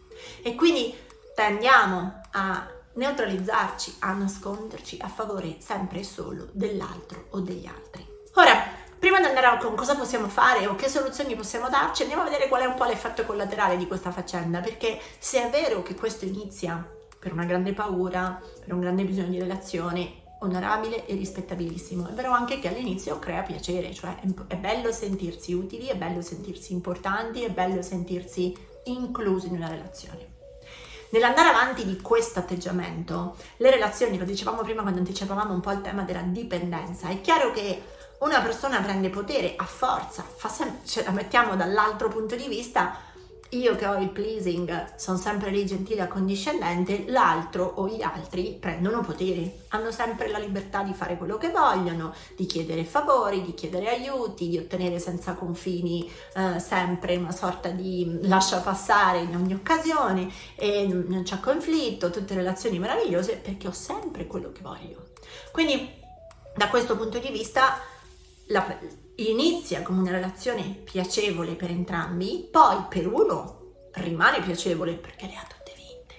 E 0.43 0.55
quindi 0.55 0.95
tendiamo 1.34 2.22
a 2.31 2.67
neutralizzarci, 2.93 3.95
a 4.00 4.13
nasconderci 4.13 4.98
a 5.01 5.07
favore 5.07 5.57
sempre 5.60 6.00
e 6.00 6.03
solo 6.03 6.48
dell'altro 6.51 7.27
o 7.31 7.39
degli 7.41 7.65
altri. 7.65 8.07
Ora, 8.36 8.53
prima 8.98 9.19
di 9.19 9.25
andare 9.25 9.48
a 9.48 9.57
con 9.57 9.75
cosa 9.75 9.95
possiamo 9.95 10.27
fare 10.27 10.67
o 10.67 10.75
che 10.75 10.89
soluzioni 10.89 11.36
possiamo 11.36 11.69
darci, 11.69 12.03
andiamo 12.03 12.24
a 12.24 12.25
vedere 12.25 12.48
qual 12.48 12.62
è 12.62 12.65
un 12.65 12.75
po' 12.75 12.86
l'effetto 12.86 13.25
collaterale 13.25 13.77
di 13.77 13.88
questa 13.88 14.12
faccenda, 14.12 14.62
perché 14.62 15.00
se 15.19 15.43
è 15.43 15.50
vero 15.50 15.84
che 15.84 15.95
questo 15.95 16.25
inizia 16.25 16.88
per 17.19 17.34
una 17.34 17.45
grande 17.45 17.74
paura, 17.74 18.39
per 18.60 18.74
un 18.74 18.79
grande 18.79 19.03
bisogno 19.03 19.29
di 19.29 19.39
relazione, 19.39 20.24
onorabile 20.39 21.06
e 21.06 21.15
rispettabilissimo. 21.15 22.08
È 22.08 22.12
vero 22.12 22.32
anche 22.32 22.60
che 22.60 22.68
all'inizio 22.68 23.20
crea 23.20 23.42
piacere, 23.42 23.94
cioè 23.94 24.18
è 24.48 24.56
bello 24.56 24.92
sentirsi 24.92 25.54
utili, 25.54 25.88
è 25.88 25.96
bello 25.96 26.22
sentirsi 26.22 26.74
importanti, 26.74 27.44
è 27.44 27.50
bello 27.50 27.82
sentirsi 27.82 28.56
inclusi 28.86 29.48
in 29.48 29.56
una 29.56 29.70
relazione. 29.70 30.34
Nell'andare 31.10 31.50
avanti 31.50 31.86
di 31.86 32.01
questo 32.01 32.39
atteggiamento, 32.39 33.38
le 33.58 33.72
relazioni, 33.72 34.18
lo 34.18 34.25
dicevamo 34.25 34.63
prima 34.63 34.82
quando 34.82 35.00
anticipavamo 35.00 35.54
un 35.54 35.62
po' 35.62 35.72
il 35.72 35.82
tema 35.82 36.01
della 36.01 36.22
dipendenza, 36.22 37.10
è 37.10 37.22
chiaro 37.22 37.51
che 37.51 37.84
una 38.20 38.42
persona 38.42 38.82
prende 38.82 39.10
potere 39.10 39.54
a 39.56 39.65
forza, 39.65 40.24
fa 40.24 40.50
sem- 40.50 40.80
cioè, 40.86 41.04
la 41.04 41.12
mettiamo 41.12 41.56
dall'altro 41.56 42.10
punto 42.10 42.36
di 42.36 42.48
vista, 42.48 42.98
io 43.50 43.75
che 43.75 43.86
ho 43.86 43.96
il 43.98 44.10
pleasing 44.10 44.96
sono 44.96 45.18
sempre 45.18 45.52
lì 45.52 45.66
gentile 45.66 46.00
e 46.00 46.04
accondiscendente, 46.04 47.06
l'altro 47.08 47.64
o 47.64 47.88
gli 47.88 48.02
altri 48.02 48.58
prendono 48.60 49.02
potere, 49.02 49.66
hanno 49.70 49.92
sempre 49.92 50.30
la 50.30 50.40
libertà 50.40 50.84
di 50.84 50.94
fare 50.94 51.18
quello 51.18 51.38
che 51.38 51.50
vogliono, 51.50 52.14
di 52.36 52.46
chiedere 52.46 52.84
favori, 52.84 53.44
di 53.44 53.54
chiedere 53.54 53.90
aiuti, 53.90 54.50
di 54.50 54.58
ottenere 54.58 55.00
senza 55.00 55.34
confini 55.34 56.10
eh, 56.36 56.60
sempre 56.60 57.16
una 57.16 57.32
sorta 57.32 57.70
di 57.70 58.20
lascia 58.24 58.60
passare 58.60 59.20
in 59.20 59.36
ogni 59.36 59.54
occasione 59.54 60.28
e 60.56 60.88
non 60.88 61.24
c'è 61.24 61.40
conflitto, 61.40 62.10
tutte 62.10 62.34
relazioni 62.34 62.80
meravigliose 62.80 63.38
perché 63.38 63.68
ho 63.68 63.74
sempre 63.74 64.28
quello 64.28 64.52
che 64.52 64.62
voglio. 64.62 65.12
Quindi 65.52 66.04
da 66.56 66.68
questo 66.70 66.98
punto 66.98 67.20
di 67.20 67.30
vista 67.30 67.80
la, 68.48 68.78
inizia 69.17 69.81
come 69.81 70.01
una 70.01 70.12
relazione 70.12 70.63
piacevole 70.63 71.53
per 71.53 71.69
entrambi, 71.69 72.48
poi 72.51 72.86
per 72.89 73.07
uno 73.07 73.62
rimane 73.93 74.41
piacevole 74.41 74.93
perché 74.93 75.25
le 75.27 75.36
ha 75.36 75.43
tutte 75.48 75.74
vinte, 75.75 76.15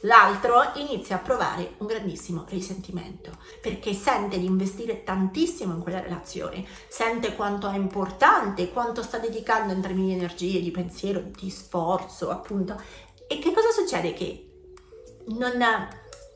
l'altro 0.00 0.72
inizia 0.74 1.16
a 1.16 1.20
provare 1.20 1.74
un 1.78 1.86
grandissimo 1.86 2.44
risentimento 2.48 3.32
perché 3.62 3.94
sente 3.94 4.38
di 4.38 4.44
investire 4.44 5.04
tantissimo 5.04 5.74
in 5.74 5.80
quella 5.80 6.00
relazione, 6.00 6.66
sente 6.88 7.34
quanto 7.34 7.68
è 7.68 7.76
importante, 7.76 8.70
quanto 8.70 9.02
sta 9.02 9.18
dedicando 9.18 9.72
in 9.72 9.80
termini 9.80 10.08
di 10.08 10.14
energie, 10.14 10.60
di 10.60 10.70
pensiero, 10.70 11.20
di 11.20 11.48
sforzo, 11.48 12.30
appunto. 12.30 12.78
E 13.26 13.38
che 13.38 13.52
cosa 13.52 13.70
succede? 13.70 14.12
Che 14.12 14.48
non 15.28 15.62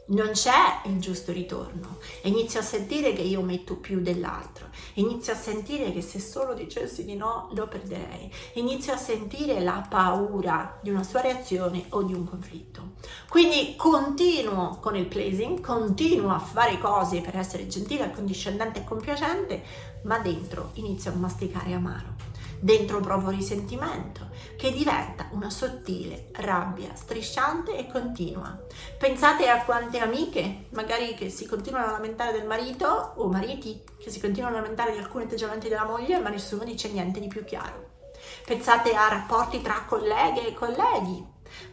non 0.08 0.30
c'è 0.30 0.80
il 0.84 1.00
giusto 1.00 1.32
ritorno. 1.32 1.98
Inizio 2.22 2.60
a 2.60 2.62
sentire 2.62 3.12
che 3.12 3.22
io 3.22 3.42
metto 3.42 3.76
più 3.76 4.00
dell'altro, 4.00 4.66
inizio 4.94 5.32
a 5.32 5.36
sentire 5.36 5.92
che 5.92 6.00
se 6.00 6.20
solo 6.20 6.54
dicessi 6.54 7.04
di 7.04 7.16
no 7.16 7.50
lo 7.52 7.66
perderei, 7.66 8.30
inizio 8.54 8.92
a 8.92 8.96
sentire 8.96 9.60
la 9.60 9.84
paura 9.88 10.78
di 10.80 10.90
una 10.90 11.02
sua 11.02 11.20
reazione 11.20 11.84
o 11.90 12.02
di 12.02 12.14
un 12.14 12.24
conflitto. 12.24 12.92
Quindi 13.28 13.74
continuo 13.76 14.78
con 14.80 14.96
il 14.96 15.06
pleasing, 15.06 15.60
continuo 15.60 16.30
a 16.30 16.38
fare 16.38 16.78
cose 16.78 17.20
per 17.20 17.36
essere 17.36 17.66
gentile, 17.66 18.04
accondiscendente 18.04 18.80
e 18.80 18.84
compiacente, 18.84 19.62
ma 20.02 20.18
dentro 20.18 20.70
inizio 20.74 21.10
a 21.10 21.14
masticare 21.14 21.72
amaro 21.72 22.28
dentro 22.60 23.00
provo 23.00 23.30
risentimento, 23.30 24.28
che 24.56 24.72
diventa 24.72 25.28
una 25.32 25.50
sottile 25.50 26.28
rabbia 26.34 26.94
strisciante 26.94 27.76
e 27.76 27.86
continua. 27.86 28.58
Pensate 28.98 29.48
a 29.48 29.62
quante 29.64 29.98
amiche, 29.98 30.66
magari 30.70 31.14
che 31.14 31.30
si 31.30 31.46
continuano 31.46 31.86
a 31.86 31.92
lamentare 31.92 32.32
del 32.32 32.46
marito, 32.46 33.12
o 33.16 33.28
mariti 33.28 33.82
che 33.98 34.10
si 34.10 34.20
continuano 34.20 34.56
a 34.56 34.60
lamentare 34.60 34.92
di 34.92 34.98
alcuni 34.98 35.24
atteggiamenti 35.24 35.68
della 35.68 35.84
moglie, 35.84 36.18
ma 36.18 36.28
nessuno 36.28 36.64
dice 36.64 36.90
niente 36.90 37.20
di 37.20 37.28
più 37.28 37.44
chiaro. 37.44 37.96
Pensate 38.44 38.94
a 38.94 39.08
rapporti 39.08 39.62
tra 39.62 39.84
colleghe 39.86 40.48
e 40.48 40.54
colleghi, 40.54 41.24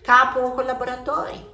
capo 0.01 0.39
o 0.39 0.54
collaboratori, 0.54 1.54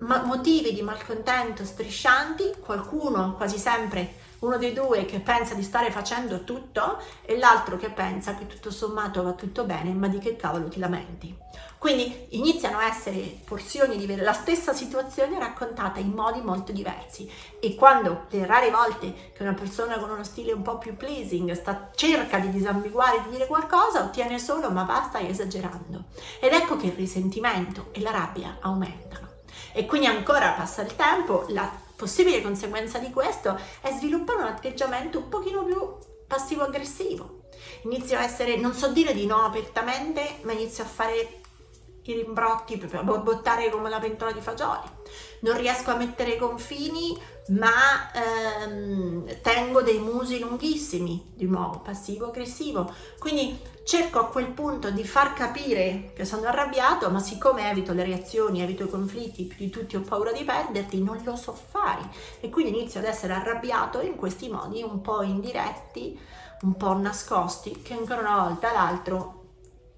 motivi 0.00 0.74
di 0.74 0.82
malcontento 0.82 1.64
striscianti, 1.64 2.56
qualcuno 2.60 3.34
quasi 3.34 3.58
sempre 3.58 4.24
uno 4.40 4.58
dei 4.58 4.72
due 4.72 5.04
che 5.04 5.20
pensa 5.20 5.54
di 5.54 5.62
stare 5.62 5.90
facendo 5.90 6.44
tutto 6.44 6.98
e 7.22 7.38
l'altro 7.38 7.76
che 7.76 7.90
pensa 7.90 8.34
che 8.34 8.46
tutto 8.46 8.70
sommato 8.70 9.22
va 9.22 9.32
tutto 9.32 9.64
bene, 9.64 9.92
ma 9.92 10.08
di 10.08 10.18
che 10.18 10.36
cavolo 10.36 10.68
ti 10.68 10.78
lamenti. 10.78 11.36
Quindi 11.78 12.26
iniziano 12.30 12.78
a 12.78 12.88
essere 12.88 13.38
porzioni 13.44 13.96
di 13.96 14.16
la 14.16 14.32
stessa 14.32 14.72
situazione 14.72 15.38
raccontata 15.38 16.00
in 16.00 16.10
modi 16.10 16.40
molto 16.40 16.72
diversi 16.72 17.30
e 17.60 17.74
quando 17.74 18.24
le 18.30 18.46
rare 18.46 18.70
volte 18.70 19.32
che 19.32 19.42
una 19.42 19.52
persona 19.52 19.98
con 19.98 20.10
uno 20.10 20.24
stile 20.24 20.52
un 20.52 20.62
po' 20.62 20.78
più 20.78 20.96
pleasing 20.96 21.52
sta, 21.52 21.90
cerca 21.94 22.38
di 22.38 22.50
disambiguare, 22.50 23.22
di 23.24 23.30
dire 23.30 23.46
qualcosa, 23.46 24.02
ottiene 24.02 24.38
solo 24.38 24.70
ma 24.70 24.82
basta, 24.82 25.18
stai 25.18 25.28
esagerando. 25.28 26.04
Ed 26.40 26.52
ecco 26.52 26.76
che 26.76 26.86
il 26.86 26.92
risentimento 26.92 27.88
e 27.92 28.00
la 28.00 28.10
rabbia 28.10 28.56
aumentano. 28.60 29.28
E 29.72 29.86
quindi 29.86 30.06
ancora 30.06 30.52
passa 30.52 30.82
il 30.82 30.96
tempo, 30.96 31.44
la 31.48 31.70
possibile 31.96 32.42
conseguenza 32.42 32.98
di 32.98 33.10
questo 33.10 33.58
è 33.80 33.90
sviluppare 33.92 34.42
un 34.42 34.48
atteggiamento 34.48 35.18
un 35.18 35.28
pochino 35.28 35.64
più 35.64 35.96
passivo-aggressivo. 36.26 37.44
Inizio 37.82 38.18
a 38.18 38.22
essere, 38.22 38.56
non 38.56 38.74
so 38.74 38.88
dire 38.92 39.14
di 39.14 39.26
no 39.26 39.42
apertamente, 39.42 40.38
ma 40.42 40.52
inizio 40.52 40.84
a 40.84 40.86
fare 40.86 41.40
i 42.02 42.12
rimbrotti, 42.12 42.76
proprio 42.76 43.00
a 43.00 43.04
borbottare 43.04 43.70
come 43.70 43.88
la 43.88 43.98
pentola 43.98 44.32
di 44.32 44.40
fagioli. 44.40 44.88
Non 45.40 45.56
riesco 45.56 45.90
a 45.90 45.96
mettere 45.96 46.36
confini, 46.36 47.18
ma 47.48 48.10
ehm, 48.12 49.40
tengo 49.40 49.82
dei 49.82 49.98
musi 49.98 50.38
lunghissimi, 50.38 51.32
di 51.34 51.46
nuovo 51.46 51.80
passivo-aggressivo. 51.80 52.92
Quindi 53.18 53.58
cerco 53.84 54.18
a 54.18 54.26
quel 54.26 54.48
punto 54.48 54.90
di 54.90 55.04
far 55.04 55.32
capire 55.32 56.12
che 56.14 56.24
sono 56.24 56.46
arrabbiato, 56.46 57.08
ma 57.10 57.20
siccome 57.20 57.70
evito 57.70 57.92
le 57.92 58.04
reazioni, 58.04 58.62
evito 58.62 58.84
i 58.84 58.90
conflitti, 58.90 59.44
più 59.44 59.58
di 59.58 59.70
tutti 59.70 59.96
ho 59.96 60.00
paura 60.00 60.32
di 60.32 60.44
perderti, 60.44 61.02
non 61.02 61.20
lo 61.22 61.36
so 61.36 61.52
fare. 61.52 62.10
E 62.40 62.50
quindi 62.50 62.76
inizio 62.76 63.00
ad 63.00 63.06
essere 63.06 63.34
arrabbiato 63.34 64.00
in 64.00 64.16
questi 64.16 64.48
modi 64.48 64.82
un 64.82 65.00
po' 65.00 65.22
indiretti, 65.22 66.18
un 66.62 66.76
po' 66.76 66.94
nascosti, 66.94 67.82
che 67.82 67.94
ancora 67.94 68.20
una 68.20 68.42
volta 68.42 68.72
l'altro 68.72 69.42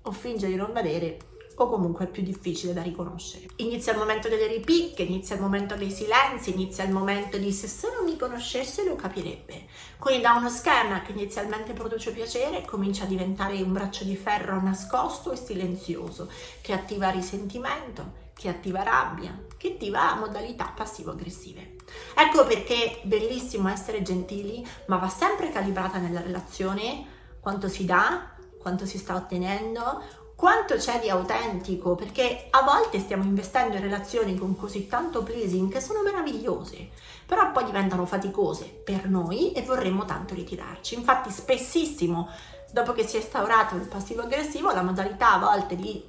o 0.02 0.10
finge 0.10 0.48
di 0.48 0.54
non 0.54 0.72
vedere 0.72 1.27
o 1.60 1.68
comunque 1.68 2.06
più 2.06 2.22
difficile 2.22 2.72
da 2.72 2.82
riconoscere. 2.82 3.46
Inizia 3.56 3.92
il 3.92 3.98
momento 3.98 4.28
delle 4.28 4.46
ripicche, 4.46 5.02
inizia 5.02 5.34
il 5.34 5.40
momento 5.40 5.74
dei 5.74 5.90
silenzi, 5.90 6.52
inizia 6.52 6.84
il 6.84 6.92
momento 6.92 7.36
di 7.36 7.52
se 7.52 7.66
solo 7.66 8.04
mi 8.04 8.16
conoscesse 8.16 8.84
lo 8.84 8.94
capirebbe. 8.94 9.66
Quindi 9.98 10.22
da 10.22 10.34
uno 10.34 10.50
schema 10.50 11.02
che 11.02 11.12
inizialmente 11.12 11.72
produce 11.72 12.12
piacere 12.12 12.64
comincia 12.64 13.04
a 13.04 13.08
diventare 13.08 13.60
un 13.60 13.72
braccio 13.72 14.04
di 14.04 14.14
ferro 14.14 14.60
nascosto 14.62 15.32
e 15.32 15.36
silenzioso 15.36 16.30
che 16.60 16.72
attiva 16.72 17.10
risentimento, 17.10 18.26
che 18.34 18.48
attiva 18.48 18.84
rabbia, 18.84 19.36
che 19.56 19.72
attiva 19.72 20.14
modalità 20.14 20.72
passivo-aggressive. 20.74 21.74
Ecco 22.14 22.46
perché 22.46 22.84
è 22.84 23.00
bellissimo 23.02 23.68
essere 23.68 24.02
gentili, 24.02 24.64
ma 24.86 24.98
va 24.98 25.08
sempre 25.08 25.50
calibrata 25.50 25.98
nella 25.98 26.20
relazione 26.20 27.16
quanto 27.40 27.68
si 27.68 27.84
dà, 27.84 28.36
quanto 28.58 28.86
si 28.86 28.98
sta 28.98 29.14
ottenendo, 29.14 30.02
quanto 30.38 30.76
c'è 30.76 31.00
di 31.00 31.10
autentico, 31.10 31.96
perché 31.96 32.46
a 32.50 32.62
volte 32.62 33.00
stiamo 33.00 33.24
investendo 33.24 33.74
in 33.74 33.82
relazioni 33.82 34.38
con 34.38 34.56
così 34.56 34.86
tanto 34.86 35.24
pleasing 35.24 35.68
che 35.68 35.80
sono 35.80 36.00
meravigliose, 36.00 36.90
però 37.26 37.50
poi 37.50 37.64
diventano 37.64 38.06
faticose 38.06 38.66
per 38.66 39.08
noi 39.08 39.50
e 39.50 39.62
vorremmo 39.62 40.04
tanto 40.04 40.34
ritirarci. 40.34 40.94
Infatti 40.94 41.32
spessissimo, 41.32 42.28
dopo 42.70 42.92
che 42.92 43.04
si 43.04 43.16
è 43.16 43.18
instaurato 43.18 43.74
il 43.74 43.88
passivo 43.88 44.22
aggressivo, 44.22 44.70
la 44.70 44.82
modalità 44.82 45.32
a 45.32 45.38
volte 45.40 45.74
di 45.74 46.04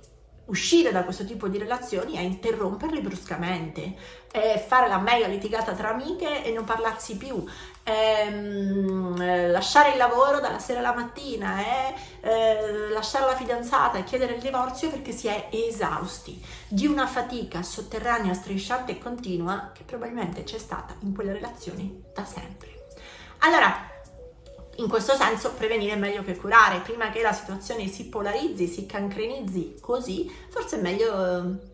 uscire 0.46 0.92
da 0.92 1.04
questo 1.04 1.26
tipo 1.26 1.48
di 1.48 1.58
relazioni 1.58 2.14
è 2.14 2.20
interromperli 2.20 3.02
bruscamente, 3.02 3.96
è 4.32 4.64
fare 4.66 4.88
la 4.88 5.00
mega 5.00 5.28
litigata 5.28 5.74
tra 5.74 5.90
amiche 5.90 6.44
e 6.44 6.52
non 6.52 6.64
parlarsi 6.64 7.18
più, 7.18 7.44
ehm, 7.84 9.20
eh, 9.20 9.48
lasciare 9.48 9.92
il 9.92 9.98
lavoro 9.98 10.40
dalla 10.40 10.60
sera 10.60 10.80
alla 10.80 10.94
mattina, 10.94 11.60
eh, 11.60 11.94
eh, 12.22 12.90
lasciare 12.90 13.26
la 13.26 13.36
fidanzata 13.36 13.98
e 13.98 14.04
chiedere 14.04 14.36
il 14.36 14.42
divorzio 14.42 14.90
perché 14.90 15.12
si 15.12 15.28
è 15.28 15.48
esausti 15.52 16.44
di 16.68 16.86
una 16.86 17.08
fatica 17.08 17.64
sotterranea, 17.64 18.34
strisciante 18.34 18.94
e 18.94 19.00
continua 19.00 19.72
che 19.74 19.84
probabilmente 19.84 20.44
c'è 20.44 20.60
stata 20.60 20.96
in 21.00 21.14
quelle 21.14 21.34
relazioni 21.34 22.04
da 22.14 22.26
sempre. 22.26 22.68
Allora, 23.40 23.88
in 24.76 24.88
questo 24.88 25.16
senso 25.16 25.54
prevenire 25.54 25.94
è 25.94 25.98
meglio 25.98 26.24
che 26.24 26.38
curare, 26.38 26.80
prima 26.80 27.10
che 27.10 27.22
la 27.22 27.34
situazione 27.34 27.88
si 27.88 28.08
polarizzi, 28.08 28.68
si 28.68 28.86
cancrenizzi 28.86 29.78
così, 29.82 30.30
forse 30.50 30.78
è 30.78 30.82
meglio 30.82 31.68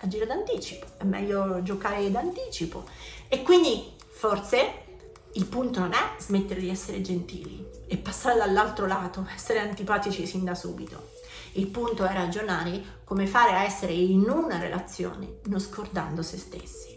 eh, 0.00 0.04
agire 0.04 0.26
d'anticipo, 0.26 0.86
è 0.98 1.04
meglio 1.04 1.62
giocare 1.62 2.10
d'anticipo 2.10 2.84
e 3.28 3.42
quindi 3.42 3.94
forse 4.08 4.84
il 5.32 5.46
punto 5.46 5.80
non 5.80 5.92
è 5.92 6.20
smettere 6.20 6.60
di 6.60 6.70
essere 6.70 7.02
gentili 7.02 7.64
e 7.86 7.96
passare 7.98 8.38
dall'altro 8.38 8.86
lato, 8.86 9.26
essere 9.34 9.60
antipatici 9.60 10.26
sin 10.26 10.44
da 10.44 10.54
subito. 10.54 11.14
Il 11.52 11.68
punto 11.68 12.04
è 12.04 12.12
ragionare 12.12 13.00
come 13.04 13.26
fare 13.26 13.52
a 13.52 13.64
essere 13.64 13.92
in 13.92 14.28
una 14.28 14.58
relazione 14.58 15.38
non 15.44 15.60
scordando 15.60 16.22
se 16.22 16.36
stessi 16.36 16.96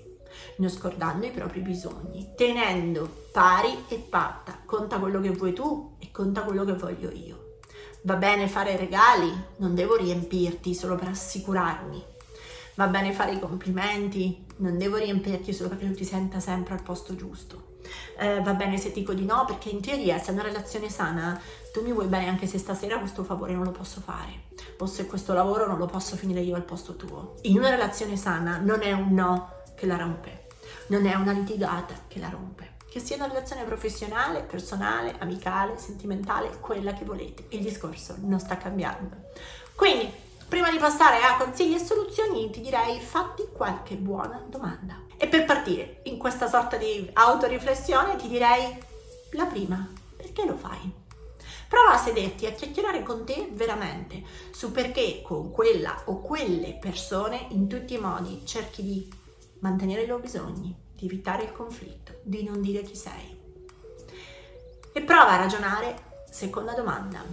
non 0.60 0.70
scordando 0.70 1.26
i 1.26 1.32
propri 1.32 1.62
bisogni, 1.62 2.34
tenendo 2.36 3.28
pari 3.32 3.86
e 3.88 3.96
patta, 3.96 4.60
conta 4.66 5.00
quello 5.00 5.20
che 5.22 5.32
vuoi 5.32 5.54
tu 5.54 5.96
e 6.00 6.12
conta 6.12 6.42
quello 6.42 6.66
che 6.66 6.74
voglio 6.74 7.12
io. 7.12 7.58
Va 8.04 8.16
bene 8.16 8.48
fare 8.48 8.78
regali, 8.78 9.32
non 9.58 9.74
devo 9.74 9.96
riempirti 9.96 10.74
solo 10.74 10.96
per 10.96 11.10
assicurarmi. 11.10 12.04
Va 12.80 12.88
bene 12.88 13.12
fare 13.12 13.34
i 13.34 13.40
complimenti, 13.40 14.46
non 14.60 14.78
devo 14.78 14.96
riempirti 14.96 15.52
solo 15.52 15.68
perché 15.68 15.86
tu 15.88 15.96
ti 15.96 16.06
senta 16.06 16.40
sempre 16.40 16.76
al 16.76 16.82
posto 16.82 17.14
giusto. 17.14 17.76
Eh, 18.18 18.42
va 18.42 18.54
bene 18.54 18.78
se 18.78 18.94
dico 18.94 19.14
di 19.14 19.26
no, 19.26 19.44
perché 19.44 19.68
in 19.68 19.82
teoria 19.82 20.18
se 20.18 20.30
è 20.30 20.34
una 20.34 20.44
relazione 20.44 20.90
sana 20.90 21.38
tu 21.74 21.82
mi 21.84 21.92
vuoi 21.92 22.08
bene 22.08 22.30
anche 22.30 22.48
se 22.48 22.58
stasera 22.58 22.98
questo 23.00 23.26
favore 23.26 23.52
non 23.52 23.66
lo 23.66 23.72
posso 23.72 24.00
fare 24.00 24.44
o 24.78 24.86
se 24.86 25.08
questo 25.08 25.34
lavoro 25.34 25.68
non 25.68 25.78
lo 25.78 25.88
posso 25.88 26.16
finire 26.16 26.40
io 26.40 26.56
al 26.56 26.64
posto 26.64 26.96
tuo. 26.96 27.36
In 27.42 27.58
una 27.58 27.70
relazione 27.70 28.16
sana 28.16 28.60
non 28.60 28.82
è 28.82 28.94
un 28.94 29.14
no 29.14 29.56
che 29.76 29.86
la 29.86 29.98
rompe, 29.98 30.48
non 30.88 31.06
è 31.06 31.16
una 31.16 31.34
litigata 31.34 31.94
che 32.08 32.20
la 32.20 32.30
rompe. 32.30 32.78
Che 32.90 33.02
sia 33.02 33.18
una 33.18 33.28
relazione 33.28 33.66
professionale, 33.66 34.44
personale, 34.44 35.16
amicale, 35.20 35.78
sentimentale, 35.78 36.58
quella 36.62 36.94
che 36.94 37.04
volete. 37.04 37.44
Il 37.50 37.62
discorso 37.62 38.16
non 38.22 38.40
sta 38.40 38.56
cambiando. 38.56 39.28
Quindi, 39.76 40.28
prima 40.50 40.72
di 40.72 40.80
passare 40.80 41.22
a 41.22 41.38
consigli 41.38 41.76
e 41.76 41.80
soluzioni, 41.80 42.50
ti 42.50 42.60
direi 42.60 43.00
fatti 43.00 43.48
qualche 43.54 43.96
buona 43.96 44.44
domanda. 44.48 45.06
E 45.16 45.28
per 45.28 45.46
partire 45.46 46.02
in 46.06 46.18
questa 46.18 46.48
sorta 46.48 46.76
di 46.76 47.08
autoriflessione, 47.14 48.16
ti 48.16 48.28
direi 48.28 48.76
la 49.34 49.46
prima, 49.46 49.88
perché 50.18 50.46
lo 50.46 50.56
fai? 50.56 50.92
Prova 51.68 51.94
a 51.94 51.98
sederti 51.98 52.48
a 52.48 52.52
chiacchierare 52.52 53.04
con 53.04 53.26
te 53.26 53.50
veramente 53.52 54.24
su 54.50 54.72
perché 54.72 55.22
con 55.22 55.52
quella 55.52 56.02
o 56.06 56.20
quelle 56.20 56.78
persone 56.80 57.46
in 57.50 57.68
tutti 57.68 57.94
i 57.94 58.00
modi 58.00 58.42
cerchi 58.44 58.82
di 58.82 59.08
mantenere 59.60 60.02
i 60.02 60.08
loro 60.08 60.24
bisogni, 60.24 60.76
di 60.96 61.06
evitare 61.06 61.44
il 61.44 61.52
conflitto, 61.52 62.22
di 62.24 62.44
non 62.44 62.60
dire 62.60 62.82
chi 62.82 62.96
sei. 62.96 63.38
E 64.92 65.02
prova 65.02 65.34
a 65.34 65.38
ragionare, 65.38 66.24
seconda 66.32 66.74
domanda, 66.74 67.24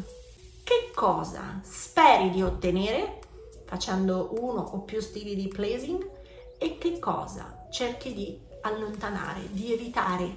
che 0.66 0.90
cosa 0.92 1.60
speri 1.62 2.30
di 2.30 2.42
ottenere 2.42 3.20
facendo 3.66 4.34
uno 4.40 4.62
o 4.62 4.80
più 4.80 5.00
stili 5.00 5.36
di 5.36 5.46
pleasing 5.46 6.10
e 6.58 6.76
che 6.76 6.98
cosa 6.98 7.68
cerchi 7.70 8.12
di 8.12 8.36
allontanare, 8.62 9.48
di 9.52 9.72
evitare. 9.72 10.34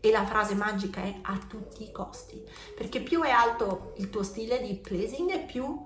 E 0.00 0.10
la 0.10 0.26
frase 0.26 0.54
magica 0.54 1.02
è 1.02 1.20
a 1.22 1.38
tutti 1.46 1.84
i 1.84 1.92
costi, 1.92 2.42
perché 2.74 3.00
più 3.00 3.22
è 3.22 3.30
alto 3.30 3.92
il 3.98 4.10
tuo 4.10 4.24
stile 4.24 4.60
di 4.60 4.74
pleasing 4.74 5.30
e 5.30 5.38
più 5.40 5.80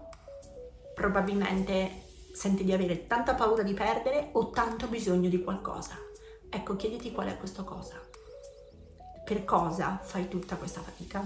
probabilmente 0.94 2.04
senti 2.32 2.64
di 2.64 2.72
avere 2.72 3.06
tanta 3.06 3.34
paura 3.34 3.62
di 3.62 3.74
perdere 3.74 4.30
o 4.32 4.48
tanto 4.48 4.86
bisogno 4.86 5.28
di 5.28 5.42
qualcosa. 5.42 5.98
Ecco, 6.48 6.76
chiediti 6.76 7.12
qual 7.12 7.28
è 7.28 7.36
questa 7.36 7.64
cosa. 7.64 8.00
Per 9.24 9.44
cosa 9.44 10.00
fai 10.02 10.26
tutta 10.28 10.56
questa 10.56 10.80
fatica? 10.80 11.22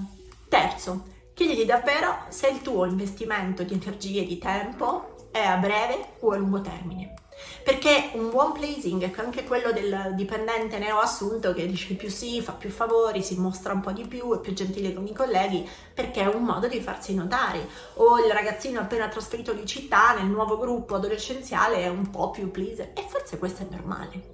Terzo, 0.48 1.16
chiediti 1.38 1.64
davvero 1.64 2.24
se 2.30 2.48
il 2.48 2.62
tuo 2.62 2.84
investimento 2.84 3.62
di 3.62 3.74
energie 3.74 4.22
e 4.22 4.26
di 4.26 4.38
tempo 4.38 5.28
è 5.30 5.38
a 5.38 5.54
breve 5.54 6.14
o 6.18 6.32
a 6.32 6.36
lungo 6.36 6.60
termine. 6.60 7.14
Perché 7.62 8.10
un 8.14 8.30
buon 8.30 8.50
placing 8.50 9.04
è 9.04 9.20
anche 9.20 9.44
quello 9.44 9.70
del 9.70 10.14
dipendente 10.16 10.78
neoassunto 10.78 11.54
che 11.54 11.68
dice 11.68 11.94
più 11.94 12.10
sì, 12.10 12.42
fa 12.42 12.54
più 12.54 12.70
favori, 12.70 13.22
si 13.22 13.38
mostra 13.38 13.72
un 13.72 13.82
po' 13.82 13.92
di 13.92 14.04
più, 14.08 14.34
è 14.34 14.40
più 14.40 14.52
gentile 14.52 14.92
con 14.92 15.06
i 15.06 15.14
colleghi, 15.14 15.64
perché 15.94 16.22
è 16.22 16.26
un 16.26 16.42
modo 16.42 16.66
di 16.66 16.80
farsi 16.80 17.14
notare. 17.14 17.68
O 17.94 18.18
il 18.18 18.32
ragazzino 18.32 18.80
appena 18.80 19.06
trasferito 19.06 19.52
di 19.52 19.64
città 19.64 20.14
nel 20.14 20.26
nuovo 20.26 20.58
gruppo 20.58 20.96
adolescenziale 20.96 21.76
è 21.76 21.88
un 21.88 22.10
po' 22.10 22.32
più 22.32 22.50
pleaser 22.50 22.90
e 22.94 23.06
forse 23.08 23.38
questo 23.38 23.62
è 23.62 23.66
normale. 23.70 24.30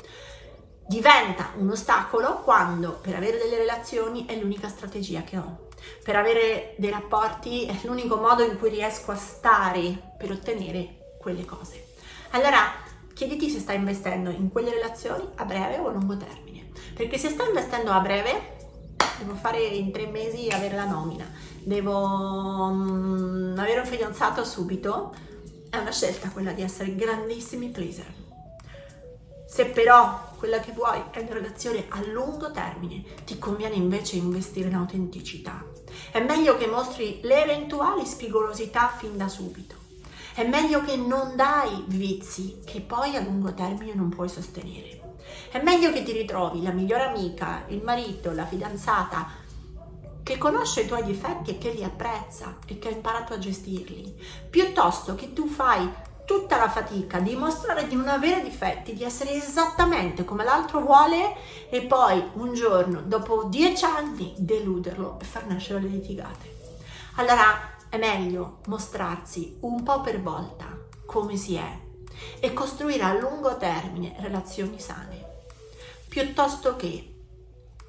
Diventa 0.87 1.51
un 1.59 1.69
ostacolo 1.69 2.41
quando 2.41 2.99
per 2.99 3.15
avere 3.15 3.37
delle 3.37 3.59
relazioni 3.59 4.25
è 4.25 4.35
l'unica 4.37 4.69
strategia 4.69 5.21
che 5.21 5.37
ho. 5.37 5.65
Per 6.03 6.17
avere 6.17 6.75
dei 6.77 6.91
rapporti 6.91 7.67
è 7.67 7.75
l'unico 7.83 8.17
modo 8.17 8.43
in 8.43 8.59
cui 8.59 8.71
riesco 8.71 9.11
a 9.11 9.17
stare 9.17 10.15
per 10.17 10.31
ottenere 10.31 11.17
quelle 11.19 11.45
cose. 11.45 11.93
Allora 12.31 12.83
chiediti 13.15 13.49
se 13.49 13.61
stai 13.61 13.77
investendo 13.77 14.31
in 14.31 14.51
quelle 14.51 14.71
relazioni 14.71 15.27
a 15.37 15.45
breve 15.45 15.79
o 15.79 15.89
a 15.89 15.93
lungo 15.93 16.17
termine. 16.17 16.71
Perché 16.95 17.17
se 17.17 17.31
stai 17.31 17.49
investendo 17.49 17.91
a 17.93 18.01
breve, 18.01 18.57
devo 19.19 19.35
fare 19.35 19.63
in 19.63 19.91
tre 19.93 20.07
mesi 20.07 20.49
avere 20.51 20.77
la 20.77 20.85
nomina, 20.85 21.25
devo 21.63 21.97
um, 21.97 23.55
avere 23.57 23.81
un 23.81 23.87
fidanzato 23.87 24.45
subito, 24.45 25.15
è 25.71 25.77
una 25.77 25.93
scelta 25.93 26.31
quella 26.31 26.53
di 26.53 26.63
essere 26.63 26.95
grandissimi 26.95 27.71
pleaser. 27.71 28.13
Se 29.47 29.67
però 29.67 30.33
quella 30.45 30.61
che 30.61 30.73
vuoi 30.73 31.03
è 31.11 31.21
una 31.21 31.33
relazione 31.33 31.87
a 31.89 32.05
lungo 32.05 32.51
termine, 32.51 33.03
ti 33.25 33.39
conviene 33.39 33.77
invece 33.77 34.17
investire 34.17 34.69
in 34.69 34.75
autenticità. 34.75 35.65
È 36.11 36.21
meglio 36.21 36.59
che 36.59 36.67
mostri 36.67 37.21
le 37.23 37.45
eventuali 37.45 38.05
spigolosità 38.05 38.89
fin 38.89 39.17
da 39.17 39.27
subito 39.29 39.77
È 40.35 40.47
meglio 40.47 40.83
che 40.83 40.97
non 40.97 41.35
dai 41.35 41.85
vizi 41.87 42.59
che 42.63 42.83
poi 42.83 43.17
a 43.17 43.23
lungo 43.23 43.55
termine 43.55 43.95
non 43.95 44.11
puoi 44.11 44.29
sostenere. 44.29 45.15
È 45.51 45.63
meglio 45.63 45.91
che 45.93 46.03
ti 46.03 46.13
ritrovi 46.13 46.61
la 46.61 46.73
migliore 46.73 47.05
amica, 47.05 47.65
il 47.69 47.83
marito, 47.83 48.31
la 48.31 48.45
fidanzata 48.45 49.27
che 50.23 50.37
conosce 50.37 50.83
i 50.83 50.87
tuoi 50.87 51.05
difetti 51.05 51.53
e 51.53 51.59
che 51.59 51.71
li 51.71 51.85
apprezza 51.85 52.59
e 52.67 52.79
che 52.79 52.89
ha 52.89 52.93
imparato 52.93 53.33
a 53.33 53.39
gestirli, 53.39 54.15
piuttosto 54.51 55.15
che 55.15 55.33
tu 55.33 55.47
fai 55.47 55.91
tutta 56.25 56.57
la 56.57 56.71
fatica 56.71 57.19
di 57.19 57.31
dimostrare 57.31 57.87
di 57.87 57.95
non 57.95 58.09
avere 58.09 58.43
difetti, 58.43 58.95
di 58.95 59.05
essere 59.05 59.33
esattamente 59.33 60.25
come 60.25 60.45
l'altro 60.45 60.81
vuole 60.81 61.37
e 61.69 61.83
poi 61.83 62.23
un 62.35 62.55
giorno, 62.55 63.03
dopo 63.03 63.45
dieci 63.45 63.85
anni, 63.85 64.35
deluderlo 64.39 65.19
e 65.21 65.25
far 65.25 65.47
nascere 65.47 65.81
le 65.81 65.89
litigate. 65.89 66.53
Allora 67.17 67.77
è 67.89 67.99
meglio 67.99 68.59
mostrarsi 68.67 69.59
un 69.61 69.83
po' 69.83 70.01
per 70.01 70.21
volta 70.21 70.67
come 71.05 71.37
si 71.37 71.57
è 71.57 71.79
e 72.41 72.53
costruire 72.53 73.03
a 73.03 73.19
lungo 73.19 73.57
termine 73.57 74.17
relazioni 74.19 74.81
sane, 74.81 75.25
piuttosto 76.09 76.77
che 76.77 77.15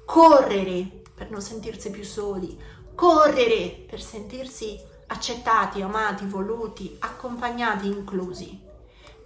correre 0.04 1.02
per 1.14 1.30
non 1.30 1.40
sentirsi 1.40 1.90
più 1.90 2.04
soli, 2.04 2.58
correre 2.94 3.84
per 3.88 4.00
sentirsi 4.00 4.78
accettati, 5.08 5.82
amati, 5.82 6.26
voluti, 6.26 6.96
accompagnati, 7.00 7.86
inclusi 7.86 8.60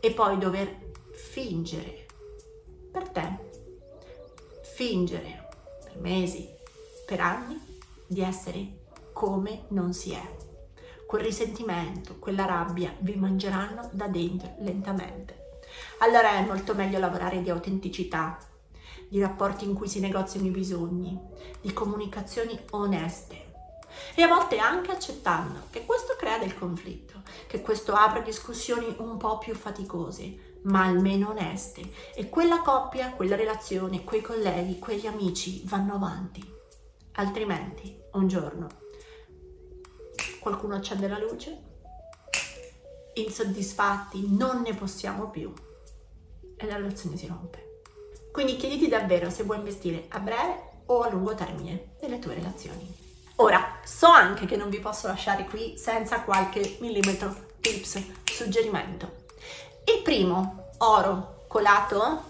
e 0.01 0.13
poi 0.13 0.39
dover 0.39 0.93
fingere 1.13 2.07
per 2.91 3.09
te, 3.09 3.51
fingere 4.75 5.49
per 5.85 5.99
mesi, 5.99 6.49
per 7.07 7.21
anni 7.21 7.59
di 8.07 8.21
essere 8.21 8.79
come 9.13 9.65
non 9.69 9.93
si 9.93 10.13
è. 10.13 10.37
Quel 11.07 11.23
risentimento, 11.23 12.17
quella 12.19 12.45
rabbia 12.45 12.95
vi 13.01 13.15
mangeranno 13.17 13.89
da 13.93 14.07
dentro 14.07 14.55
lentamente. 14.61 15.59
Allora 15.99 16.33
è 16.33 16.45
molto 16.45 16.75
meglio 16.75 16.99
lavorare 16.99 17.43
di 17.43 17.51
autenticità, 17.51 18.39
di 19.09 19.21
rapporti 19.21 19.65
in 19.65 19.75
cui 19.75 19.89
si 19.89 20.01
negoziano 20.01 20.47
i 20.47 20.51
bisogni, 20.51 21.19
di 21.61 21.73
comunicazioni 21.73 22.59
oneste 22.71 23.50
e 24.15 24.23
a 24.23 24.29
volte 24.29 24.59
anche 24.59 24.91
accettando 24.91 25.67
che 25.71 25.85
questo 25.85 26.15
crea 26.17 26.39
del 26.39 26.57
conflitto, 26.57 27.23
che 27.47 27.61
questo 27.61 27.93
apre 27.93 28.23
discussioni 28.23 28.95
un 28.99 29.17
po' 29.17 29.39
più 29.39 29.55
faticose, 29.55 30.59
ma 30.63 30.85
almeno 30.85 31.31
oneste 31.31 31.91
e 32.15 32.29
quella 32.29 32.61
coppia, 32.61 33.13
quella 33.13 33.37
relazione, 33.37 34.05
quei 34.05 34.21
colleghi, 34.21 34.79
quegli 34.79 35.07
amici 35.07 35.63
vanno 35.65 35.95
avanti. 35.95 36.59
Altrimenti, 37.13 37.99
un 38.13 38.29
giorno, 38.29 38.69
qualcuno 40.41 40.75
accende 40.77 41.09
la 41.09 41.19
luce, 41.19 41.69
insoddisfatti 43.15 44.27
non 44.29 44.63
ne 44.63 44.75
possiamo 44.75 45.31
più 45.31 45.53
e 46.57 46.67
la 46.67 46.77
relazione 46.77 47.17
si 47.17 47.27
rompe. 47.27 47.83
Quindi 48.33 48.57
chiediti 48.57 48.89
davvero 48.89 49.29
se 49.29 49.43
vuoi 49.43 49.59
investire 49.59 50.07
a 50.09 50.21
breve 50.21 50.69
o 50.87 51.01
a 51.01 51.11
lungo 51.11 51.35
termine 51.35 51.95
nelle 52.01 52.19
tue 52.19 52.35
relazioni. 52.35 53.10
Ora, 53.43 53.79
so 53.85 54.07
anche 54.07 54.45
che 54.45 54.57
non 54.57 54.69
vi 54.69 54.81
posso 54.81 55.07
lasciare 55.07 55.47
qui 55.47 55.75
senza 55.79 56.21
qualche 56.21 56.77
millimetro 56.81 57.35
tips, 57.59 57.99
suggerimento. 58.23 59.13
Il 59.87 60.03
primo, 60.03 60.73
oro 60.81 61.45
colato, 61.49 62.25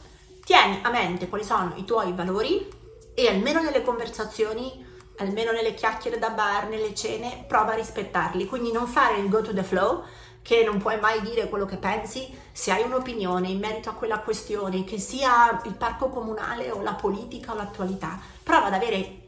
tieni 0.44 0.79
a 0.83 0.90
mente 0.90 1.29
quali 1.29 1.42
sono 1.42 1.73
i 1.75 1.85
tuoi 1.85 2.12
valori 2.12 2.64
e 3.12 3.27
almeno 3.27 3.61
nelle 3.61 3.83
conversazioni, 3.83 4.87
almeno 5.16 5.51
nelle 5.51 5.75
chiacchiere 5.75 6.20
da 6.20 6.31
bar, 6.31 6.68
nelle 6.68 6.94
cene, 6.94 7.44
prova 7.44 7.73
a 7.73 7.75
rispettarli. 7.77 8.46
Quindi 8.46 8.70
non 8.70 8.87
fare 8.87 9.18
il 9.18 9.29
go 9.29 9.42
to 9.42 9.53
the 9.53 9.64
flow, 9.64 10.05
che 10.42 10.62
non 10.62 10.79
puoi 10.79 11.01
mai 11.01 11.23
dire 11.23 11.49
quello 11.49 11.66
che 11.66 11.77
pensi, 11.77 12.33
se 12.53 12.70
hai 12.70 12.85
un'opinione 12.85 13.49
in 13.49 13.59
merito 13.59 13.90
a 13.90 13.94
quella 13.94 14.20
questione, 14.20 14.85
che 14.85 15.01
sia 15.01 15.61
il 15.64 15.75
parco 15.75 16.09
comunale 16.09 16.70
o 16.70 16.81
la 16.83 16.94
politica 16.94 17.51
o 17.51 17.57
l'attualità, 17.57 18.16
prova 18.44 18.66
ad 18.66 18.75
avere 18.75 19.19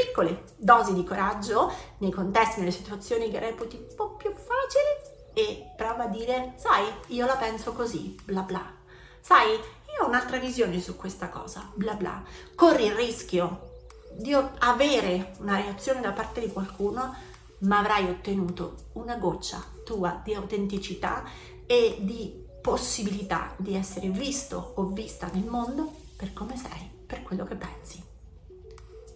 piccole 0.00 0.44
dosi 0.56 0.94
di 0.94 1.04
coraggio 1.04 1.72
nei 1.98 2.10
contesti, 2.10 2.60
nelle 2.60 2.72
situazioni 2.72 3.30
che 3.30 3.38
reputi 3.38 3.76
un 3.76 3.94
po' 3.94 4.14
più 4.16 4.30
facili 4.30 5.18
e 5.32 5.72
prova 5.76 6.04
a 6.04 6.08
dire, 6.08 6.54
sai, 6.56 6.86
io 7.08 7.26
la 7.26 7.36
penso 7.36 7.72
così, 7.72 8.18
bla 8.24 8.42
bla. 8.42 8.78
Sai, 9.20 9.52
io 9.52 10.04
ho 10.04 10.08
un'altra 10.08 10.38
visione 10.38 10.80
su 10.80 10.96
questa 10.96 11.28
cosa, 11.28 11.70
bla 11.74 11.94
bla. 11.94 12.22
Corri 12.54 12.86
il 12.86 12.94
rischio 12.94 13.68
di 14.12 14.34
avere 14.58 15.34
una 15.38 15.56
reazione 15.56 16.00
da 16.00 16.12
parte 16.12 16.40
di 16.40 16.52
qualcuno, 16.52 17.14
ma 17.60 17.78
avrai 17.78 18.08
ottenuto 18.08 18.74
una 18.94 19.16
goccia 19.16 19.62
tua 19.84 20.20
di 20.24 20.34
autenticità 20.34 21.24
e 21.66 21.98
di 22.00 22.46
possibilità 22.60 23.54
di 23.56 23.74
essere 23.74 24.08
visto 24.08 24.72
o 24.76 24.86
vista 24.86 25.28
nel 25.32 25.44
mondo 25.44 25.92
per 26.16 26.32
come 26.32 26.56
sei, 26.56 26.90
per 27.06 27.22
quello 27.22 27.44
che 27.44 27.54
pensi. 27.54 28.02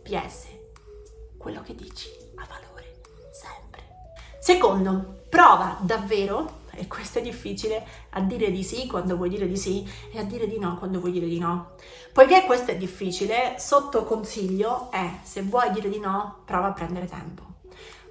PS, 0.03 0.64
quello 1.45 1.61
che 1.61 1.75
dici 1.75 2.09
ha 2.37 2.47
valore 2.49 3.03
sempre. 3.31 3.83
Secondo, 4.41 5.25
prova 5.29 5.77
davvero, 5.81 6.63
e 6.71 6.87
questo 6.87 7.19
è 7.19 7.23
difficile, 7.23 7.87
a 8.11 8.21
dire 8.21 8.51
di 8.51 8.65
sì 8.65 8.87
quando 8.87 9.15
vuoi 9.15 9.29
dire 9.29 9.47
di 9.47 9.59
sì 9.59 9.87
e 10.11 10.19
a 10.19 10.25
dire 10.25 10.47
di 10.47 10.59
no 10.59 10.79
quando 10.79 11.01
vuoi 11.01 11.13
dire 11.13 11.27
di 11.27 11.39
no. 11.39 11.73
Poiché 12.15 12.45
questo 12.47 12.71
è 12.71 12.77
difficile, 12.79 13.57
sotto 13.59 14.05
consiglio 14.05 14.91
è, 14.91 15.19
se 15.23 15.43
vuoi 15.43 15.71
dire 15.71 15.91
di 15.91 15.99
no, 15.99 16.39
prova 16.47 16.69
a 16.69 16.73
prendere 16.73 17.07
tempo 17.07 17.53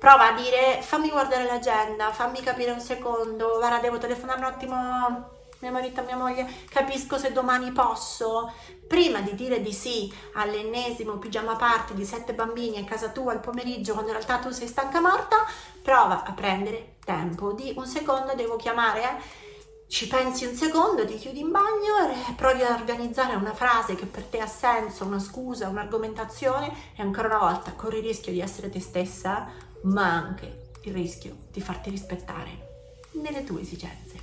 prova 0.04 0.34
a 0.34 0.36
dire 0.36 0.82
fammi 0.82 1.10
guardare 1.10 1.46
l'agenda, 1.46 2.12
fammi 2.12 2.42
capire 2.42 2.72
un 2.72 2.82
secondo, 2.82 3.56
guarda 3.58 3.80
devo 3.80 3.98
telefonare 3.98 4.40
un 4.40 4.46
attimo 4.46 5.30
mio 5.64 5.72
marito 5.72 6.04
mia 6.04 6.18
moglie, 6.18 6.46
capisco 6.70 7.18
se 7.18 7.32
domani 7.32 7.72
posso. 7.72 8.52
Prima 8.86 9.22
di 9.22 9.34
dire 9.34 9.62
di 9.62 9.72
sì 9.72 10.14
all'ennesimo 10.34 11.14
pigiama 11.14 11.56
party 11.56 11.94
di 11.94 12.04
sette 12.04 12.34
bambini 12.34 12.80
a 12.80 12.84
casa 12.84 13.10
tua 13.10 13.32
al 13.32 13.40
pomeriggio, 13.40 13.94
quando 13.94 14.12
in 14.12 14.18
realtà 14.18 14.40
tu 14.40 14.52
sei 14.52 14.68
stanca 14.68 15.00
morta, 15.00 15.38
prova 15.82 16.24
a 16.24 16.34
prendere 16.34 16.98
tempo 17.06 17.54
di 17.54 17.74
un 17.78 17.88
secondo, 17.88 18.36
devo 18.36 18.58
chiamare, 18.58 19.02
eh? 19.02 19.42
ci 19.88 20.08
pensi 20.08 20.46
un 20.46 20.56
secondo, 20.56 21.06
ti 21.06 21.16
chiudi 21.16 21.40
in 21.40 21.52
bagno 21.52 22.12
e 22.28 22.34
provi 22.36 22.62
a 22.62 22.74
organizzare 22.74 23.36
una 23.36 23.54
frase 23.54 23.96
che 23.96 24.06
per 24.06 24.24
te 24.24 24.40
ha 24.40 24.48
senso, 24.48 25.06
una 25.06 25.20
scusa, 25.20 25.70
un'argomentazione 25.70 26.74
e 26.98 27.02
ancora 27.02 27.28
una 27.28 27.38
volta 27.38 27.72
corri 27.72 28.00
il 28.00 28.04
rischio 28.04 28.34
di 28.34 28.42
essere 28.42 28.70
te 28.70 28.82
stessa, 28.82 29.48
ma 29.84 30.12
anche 30.12 30.72
il 30.82 30.94
rischio 30.94 31.36
di 31.52 31.62
farti 31.62 31.90
rispettare 31.90 32.72
nelle 33.12 33.44
tue 33.44 33.62
esigenze 33.62 34.23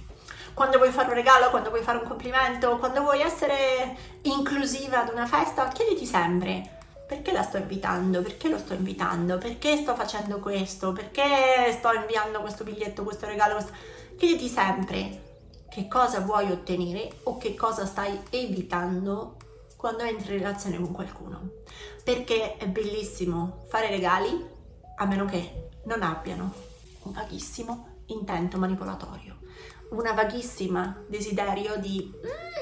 quando 0.55 0.79
vuoi 0.79 0.91
fare 0.91 1.09
un 1.09 1.15
regalo, 1.15 1.51
quando 1.51 1.71
vuoi 1.71 1.83
fare 1.83 1.99
un 1.99 2.09
complimento, 2.09 2.79
quando 2.79 3.03
vuoi 3.03 3.21
essere 3.21 3.97
inclusiva 4.23 5.03
ad 5.03 5.13
una 5.13 5.27
festa, 5.27 5.69
chiediti 5.69 6.07
sempre 6.07 6.79
perché 7.11 7.33
la 7.33 7.43
sto 7.43 7.57
invitando, 7.57 8.23
perché 8.23 8.49
lo 8.49 8.57
sto 8.57 8.73
invitando, 8.73 9.37
perché 9.37 9.77
sto 9.77 9.97
facendo 9.97 10.39
questo, 10.39 10.93
perché 10.93 11.73
sto 11.73 11.93
inviando 11.93 12.41
questo 12.41 12.63
biglietto, 12.63 13.03
questo 13.03 13.27
regalo. 13.27 13.55
Questo... 13.55 13.73
Chiediti 14.17 14.47
sempre 14.47 15.23
che 15.69 15.89
cosa 15.89 16.21
vuoi 16.21 16.53
ottenere 16.53 17.11
o 17.25 17.37
che 17.37 17.57
cosa 17.57 17.85
stai 17.85 18.17
evitando 18.31 19.39
quando 19.77 20.05
entri 20.05 20.35
in 20.35 20.39
relazione 20.39 20.77
con 20.77 20.93
qualcuno. 20.93 21.51
Perché 22.05 22.57
è 22.57 22.69
bellissimo 22.69 23.65
fare 23.67 23.89
regali 23.89 24.47
a 24.99 25.05
meno 25.05 25.25
che 25.25 25.71
non 25.87 26.05
abbiano 26.05 26.53
un 27.03 27.13
vaghissimo 27.13 28.03
intento 28.07 28.57
manipolatorio 28.57 29.40
una 29.91 30.13
vaghissima 30.13 31.05
desiderio 31.07 31.77
di 31.77 32.11
mm, 32.15 32.61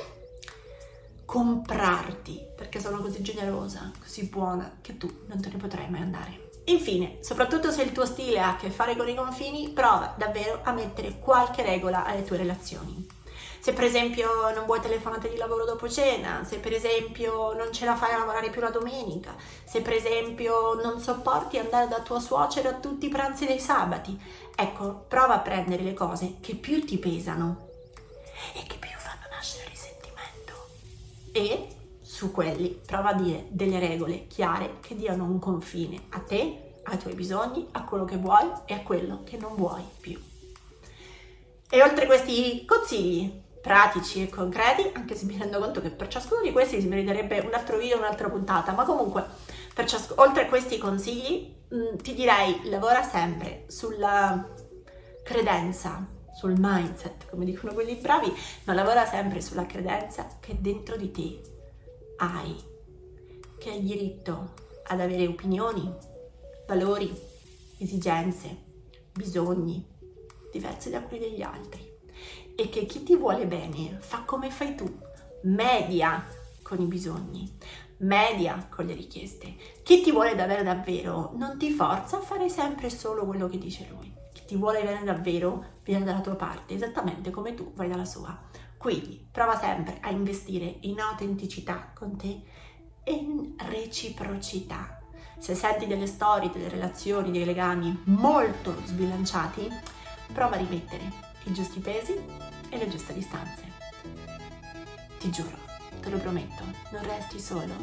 comprarti 1.24 2.46
perché 2.56 2.80
sono 2.80 3.00
così 3.00 3.22
generosa, 3.22 3.92
così 3.98 4.28
buona 4.28 4.78
che 4.80 4.96
tu 4.96 5.24
non 5.26 5.40
te 5.40 5.50
ne 5.50 5.56
potrai 5.56 5.90
mai 5.90 6.02
andare. 6.02 6.46
Infine, 6.66 7.18
soprattutto 7.20 7.70
se 7.70 7.82
il 7.82 7.92
tuo 7.92 8.04
stile 8.04 8.40
ha 8.40 8.50
a 8.50 8.56
che 8.56 8.70
fare 8.70 8.94
con 8.96 9.08
i 9.08 9.14
confini, 9.14 9.70
prova 9.70 10.14
davvero 10.18 10.60
a 10.62 10.72
mettere 10.72 11.18
qualche 11.18 11.62
regola 11.62 12.04
alle 12.04 12.24
tue 12.24 12.36
relazioni. 12.36 13.06
Se 13.60 13.72
per 13.72 13.84
esempio 13.84 14.50
non 14.54 14.66
vuoi 14.66 14.80
telefonate 14.80 15.28
di 15.28 15.36
lavoro 15.36 15.64
dopo 15.64 15.88
cena, 15.88 16.44
se 16.44 16.58
per 16.58 16.72
esempio 16.72 17.52
non 17.54 17.72
ce 17.72 17.84
la 17.84 17.96
fai 17.96 18.12
a 18.12 18.18
lavorare 18.18 18.50
più 18.50 18.60
la 18.60 18.70
domenica, 18.70 19.34
se 19.64 19.82
per 19.82 19.94
esempio 19.94 20.74
non 20.74 21.00
sopporti 21.00 21.58
andare 21.58 21.88
da 21.88 22.00
tua 22.00 22.20
suocera 22.20 22.70
a 22.70 22.74
tutti 22.74 23.06
i 23.06 23.10
pranzi 23.10 23.46
dei 23.46 23.58
sabati, 23.58 24.18
ecco, 24.54 25.04
prova 25.08 25.34
a 25.34 25.40
prendere 25.40 25.82
le 25.82 25.94
cose 25.94 26.36
che 26.40 26.54
più 26.54 26.84
ti 26.84 26.98
pesano 26.98 27.68
e 28.54 28.62
che 28.66 28.76
più 28.78 28.90
fanno 28.96 29.26
nascere 29.30 29.68
risentimento 29.68 30.68
e 31.32 31.74
su 32.00 32.30
quelli 32.30 32.80
prova 32.86 33.10
a 33.10 33.14
dire 33.14 33.46
delle 33.48 33.78
regole 33.78 34.26
chiare 34.28 34.76
che 34.80 34.94
diano 34.94 35.24
un 35.24 35.38
confine 35.38 36.04
a 36.10 36.20
te, 36.20 36.74
ai 36.84 36.98
tuoi 36.98 37.14
bisogni, 37.14 37.68
a 37.72 37.84
quello 37.84 38.04
che 38.04 38.16
vuoi 38.16 38.50
e 38.64 38.74
a 38.74 38.82
quello 38.82 39.22
che 39.24 39.36
non 39.36 39.54
vuoi 39.56 39.82
più. 40.00 40.18
E 41.70 41.82
oltre 41.82 42.06
questi 42.06 42.64
consigli 42.64 43.46
pratici 43.60 44.22
e 44.22 44.28
concreti, 44.28 44.90
anche 44.92 45.14
se 45.14 45.24
mi 45.24 45.36
rendo 45.36 45.58
conto 45.58 45.80
che 45.80 45.90
per 45.90 46.08
ciascuno 46.08 46.42
di 46.42 46.52
questi 46.52 46.80
si 46.80 46.88
meriterebbe 46.88 47.40
un 47.40 47.54
altro 47.54 47.78
video, 47.78 47.98
un'altra 47.98 48.28
puntata, 48.28 48.72
ma 48.72 48.84
comunque 48.84 49.24
ciasc- 49.84 50.18
oltre 50.18 50.44
a 50.44 50.48
questi 50.48 50.78
consigli 50.78 51.54
mh, 51.68 51.76
mm, 51.76 51.96
ti 51.96 52.14
direi 52.14 52.68
lavora 52.68 53.02
sempre 53.02 53.64
sulla 53.68 54.46
credenza, 55.22 56.06
sul 56.34 56.54
mindset, 56.56 57.28
come 57.30 57.44
dicono 57.44 57.74
quelli 57.74 57.94
bravi, 57.96 58.32
ma 58.64 58.74
lavora 58.74 59.04
sempre 59.04 59.40
sulla 59.40 59.66
credenza 59.66 60.38
che 60.40 60.56
dentro 60.60 60.96
di 60.96 61.10
te 61.10 61.40
hai, 62.18 62.56
che 63.58 63.70
hai 63.70 63.82
diritto 63.82 64.54
ad 64.84 65.00
avere 65.00 65.26
opinioni, 65.26 65.92
valori, 66.66 67.12
esigenze, 67.78 68.64
bisogni 69.12 69.84
diversi 70.50 70.90
da 70.90 71.02
quelli 71.02 71.30
degli 71.30 71.42
altri 71.42 71.87
e 72.58 72.68
che 72.68 72.86
chi 72.86 73.04
ti 73.04 73.14
vuole 73.14 73.46
bene 73.46 73.98
fa 74.00 74.22
come 74.24 74.50
fai 74.50 74.74
tu, 74.74 74.98
media 75.42 76.26
con 76.62 76.80
i 76.80 76.86
bisogni, 76.86 77.48
media 77.98 78.66
con 78.68 78.86
le 78.86 78.94
richieste. 78.94 79.54
Chi 79.84 80.00
ti 80.00 80.10
vuole 80.10 80.34
davvero 80.34 80.64
davvero 80.64 81.32
non 81.36 81.56
ti 81.56 81.70
forza 81.70 82.16
a 82.16 82.20
fare 82.20 82.48
sempre 82.48 82.90
solo 82.90 83.24
quello 83.24 83.48
che 83.48 83.58
dice 83.58 83.86
lui 83.88 84.18
ti 84.48 84.56
vuole 84.56 84.82
bene 84.82 85.04
davvero 85.04 85.62
viene 85.84 86.06
dalla 86.06 86.22
tua 86.22 86.34
parte, 86.34 86.72
esattamente 86.72 87.28
come 87.28 87.52
tu 87.52 87.70
vai 87.74 87.86
dalla 87.86 88.06
sua. 88.06 88.34
Quindi 88.78 89.28
prova 89.30 89.58
sempre 89.58 89.98
a 90.00 90.08
investire 90.08 90.78
in 90.80 90.98
autenticità 91.00 91.92
con 91.94 92.16
te 92.16 92.44
e 93.04 93.12
in 93.12 93.52
reciprocità. 93.58 95.00
Se 95.36 95.54
senti 95.54 95.86
delle 95.86 96.06
storie, 96.06 96.50
delle 96.50 96.70
relazioni, 96.70 97.30
dei 97.30 97.44
legami 97.44 98.04
molto 98.04 98.74
sbilanciati, 98.86 99.68
prova 100.32 100.54
a 100.54 100.58
rimettere 100.58 101.27
i 101.44 101.52
giusti 101.52 101.80
pesi 101.80 102.14
e 102.68 102.76
le 102.76 102.88
giuste 102.88 103.14
distanze. 103.14 103.62
Ti 105.18 105.30
giuro, 105.30 105.56
te 106.00 106.10
lo 106.10 106.18
prometto, 106.18 106.62
non 106.90 107.02
resti 107.02 107.40
solo. 107.40 107.74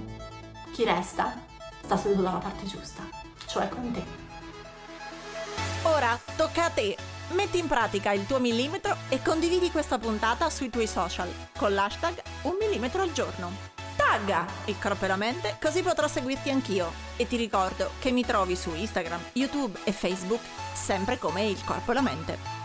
Chi 0.72 0.84
resta 0.84 1.42
sta 1.84 1.98
seduto 1.98 2.22
dalla 2.22 2.38
parte 2.38 2.66
giusta, 2.66 3.04
cioè 3.46 3.70
con 3.70 3.92
te. 3.92 4.04
Ora 5.84 6.20
tocca 6.36 6.66
a 6.66 6.70
te. 6.70 6.98
Metti 7.30 7.58
in 7.58 7.68
pratica 7.68 8.12
il 8.12 8.26
tuo 8.26 8.40
millimetro 8.40 8.96
e 9.10 9.22
condividi 9.22 9.72
questa 9.72 9.98
puntata 9.98 10.50
sui 10.50 10.70
tuoi 10.70 10.88
social 10.88 11.32
con 11.58 11.74
l'hashtag 11.74 12.22
un 12.44 12.56
millimetro 12.60 13.02
al 13.02 13.12
giorno. 13.14 13.74
Tagga 13.96 14.46
il 14.66 14.78
corpo 14.80 15.06
e 15.06 15.08
la 15.08 15.16
mente 15.16 15.58
così 15.60 15.82
potrò 15.82 16.08
seguirti 16.08 16.50
anch'io. 16.50 16.92
E 17.16 17.28
ti 17.28 17.36
ricordo 17.36 17.92
che 18.00 18.12
mi 18.12 18.24
trovi 18.24 18.56
su 18.56 18.74
Instagram, 18.74 19.20
YouTube 19.34 19.80
e 19.84 19.92
Facebook 19.92 20.42
sempre 20.74 21.18
come 21.18 21.46
il 21.46 21.64
corpo 21.64 21.92
e 21.92 21.94
la 21.94 22.02
mente. 22.02 22.65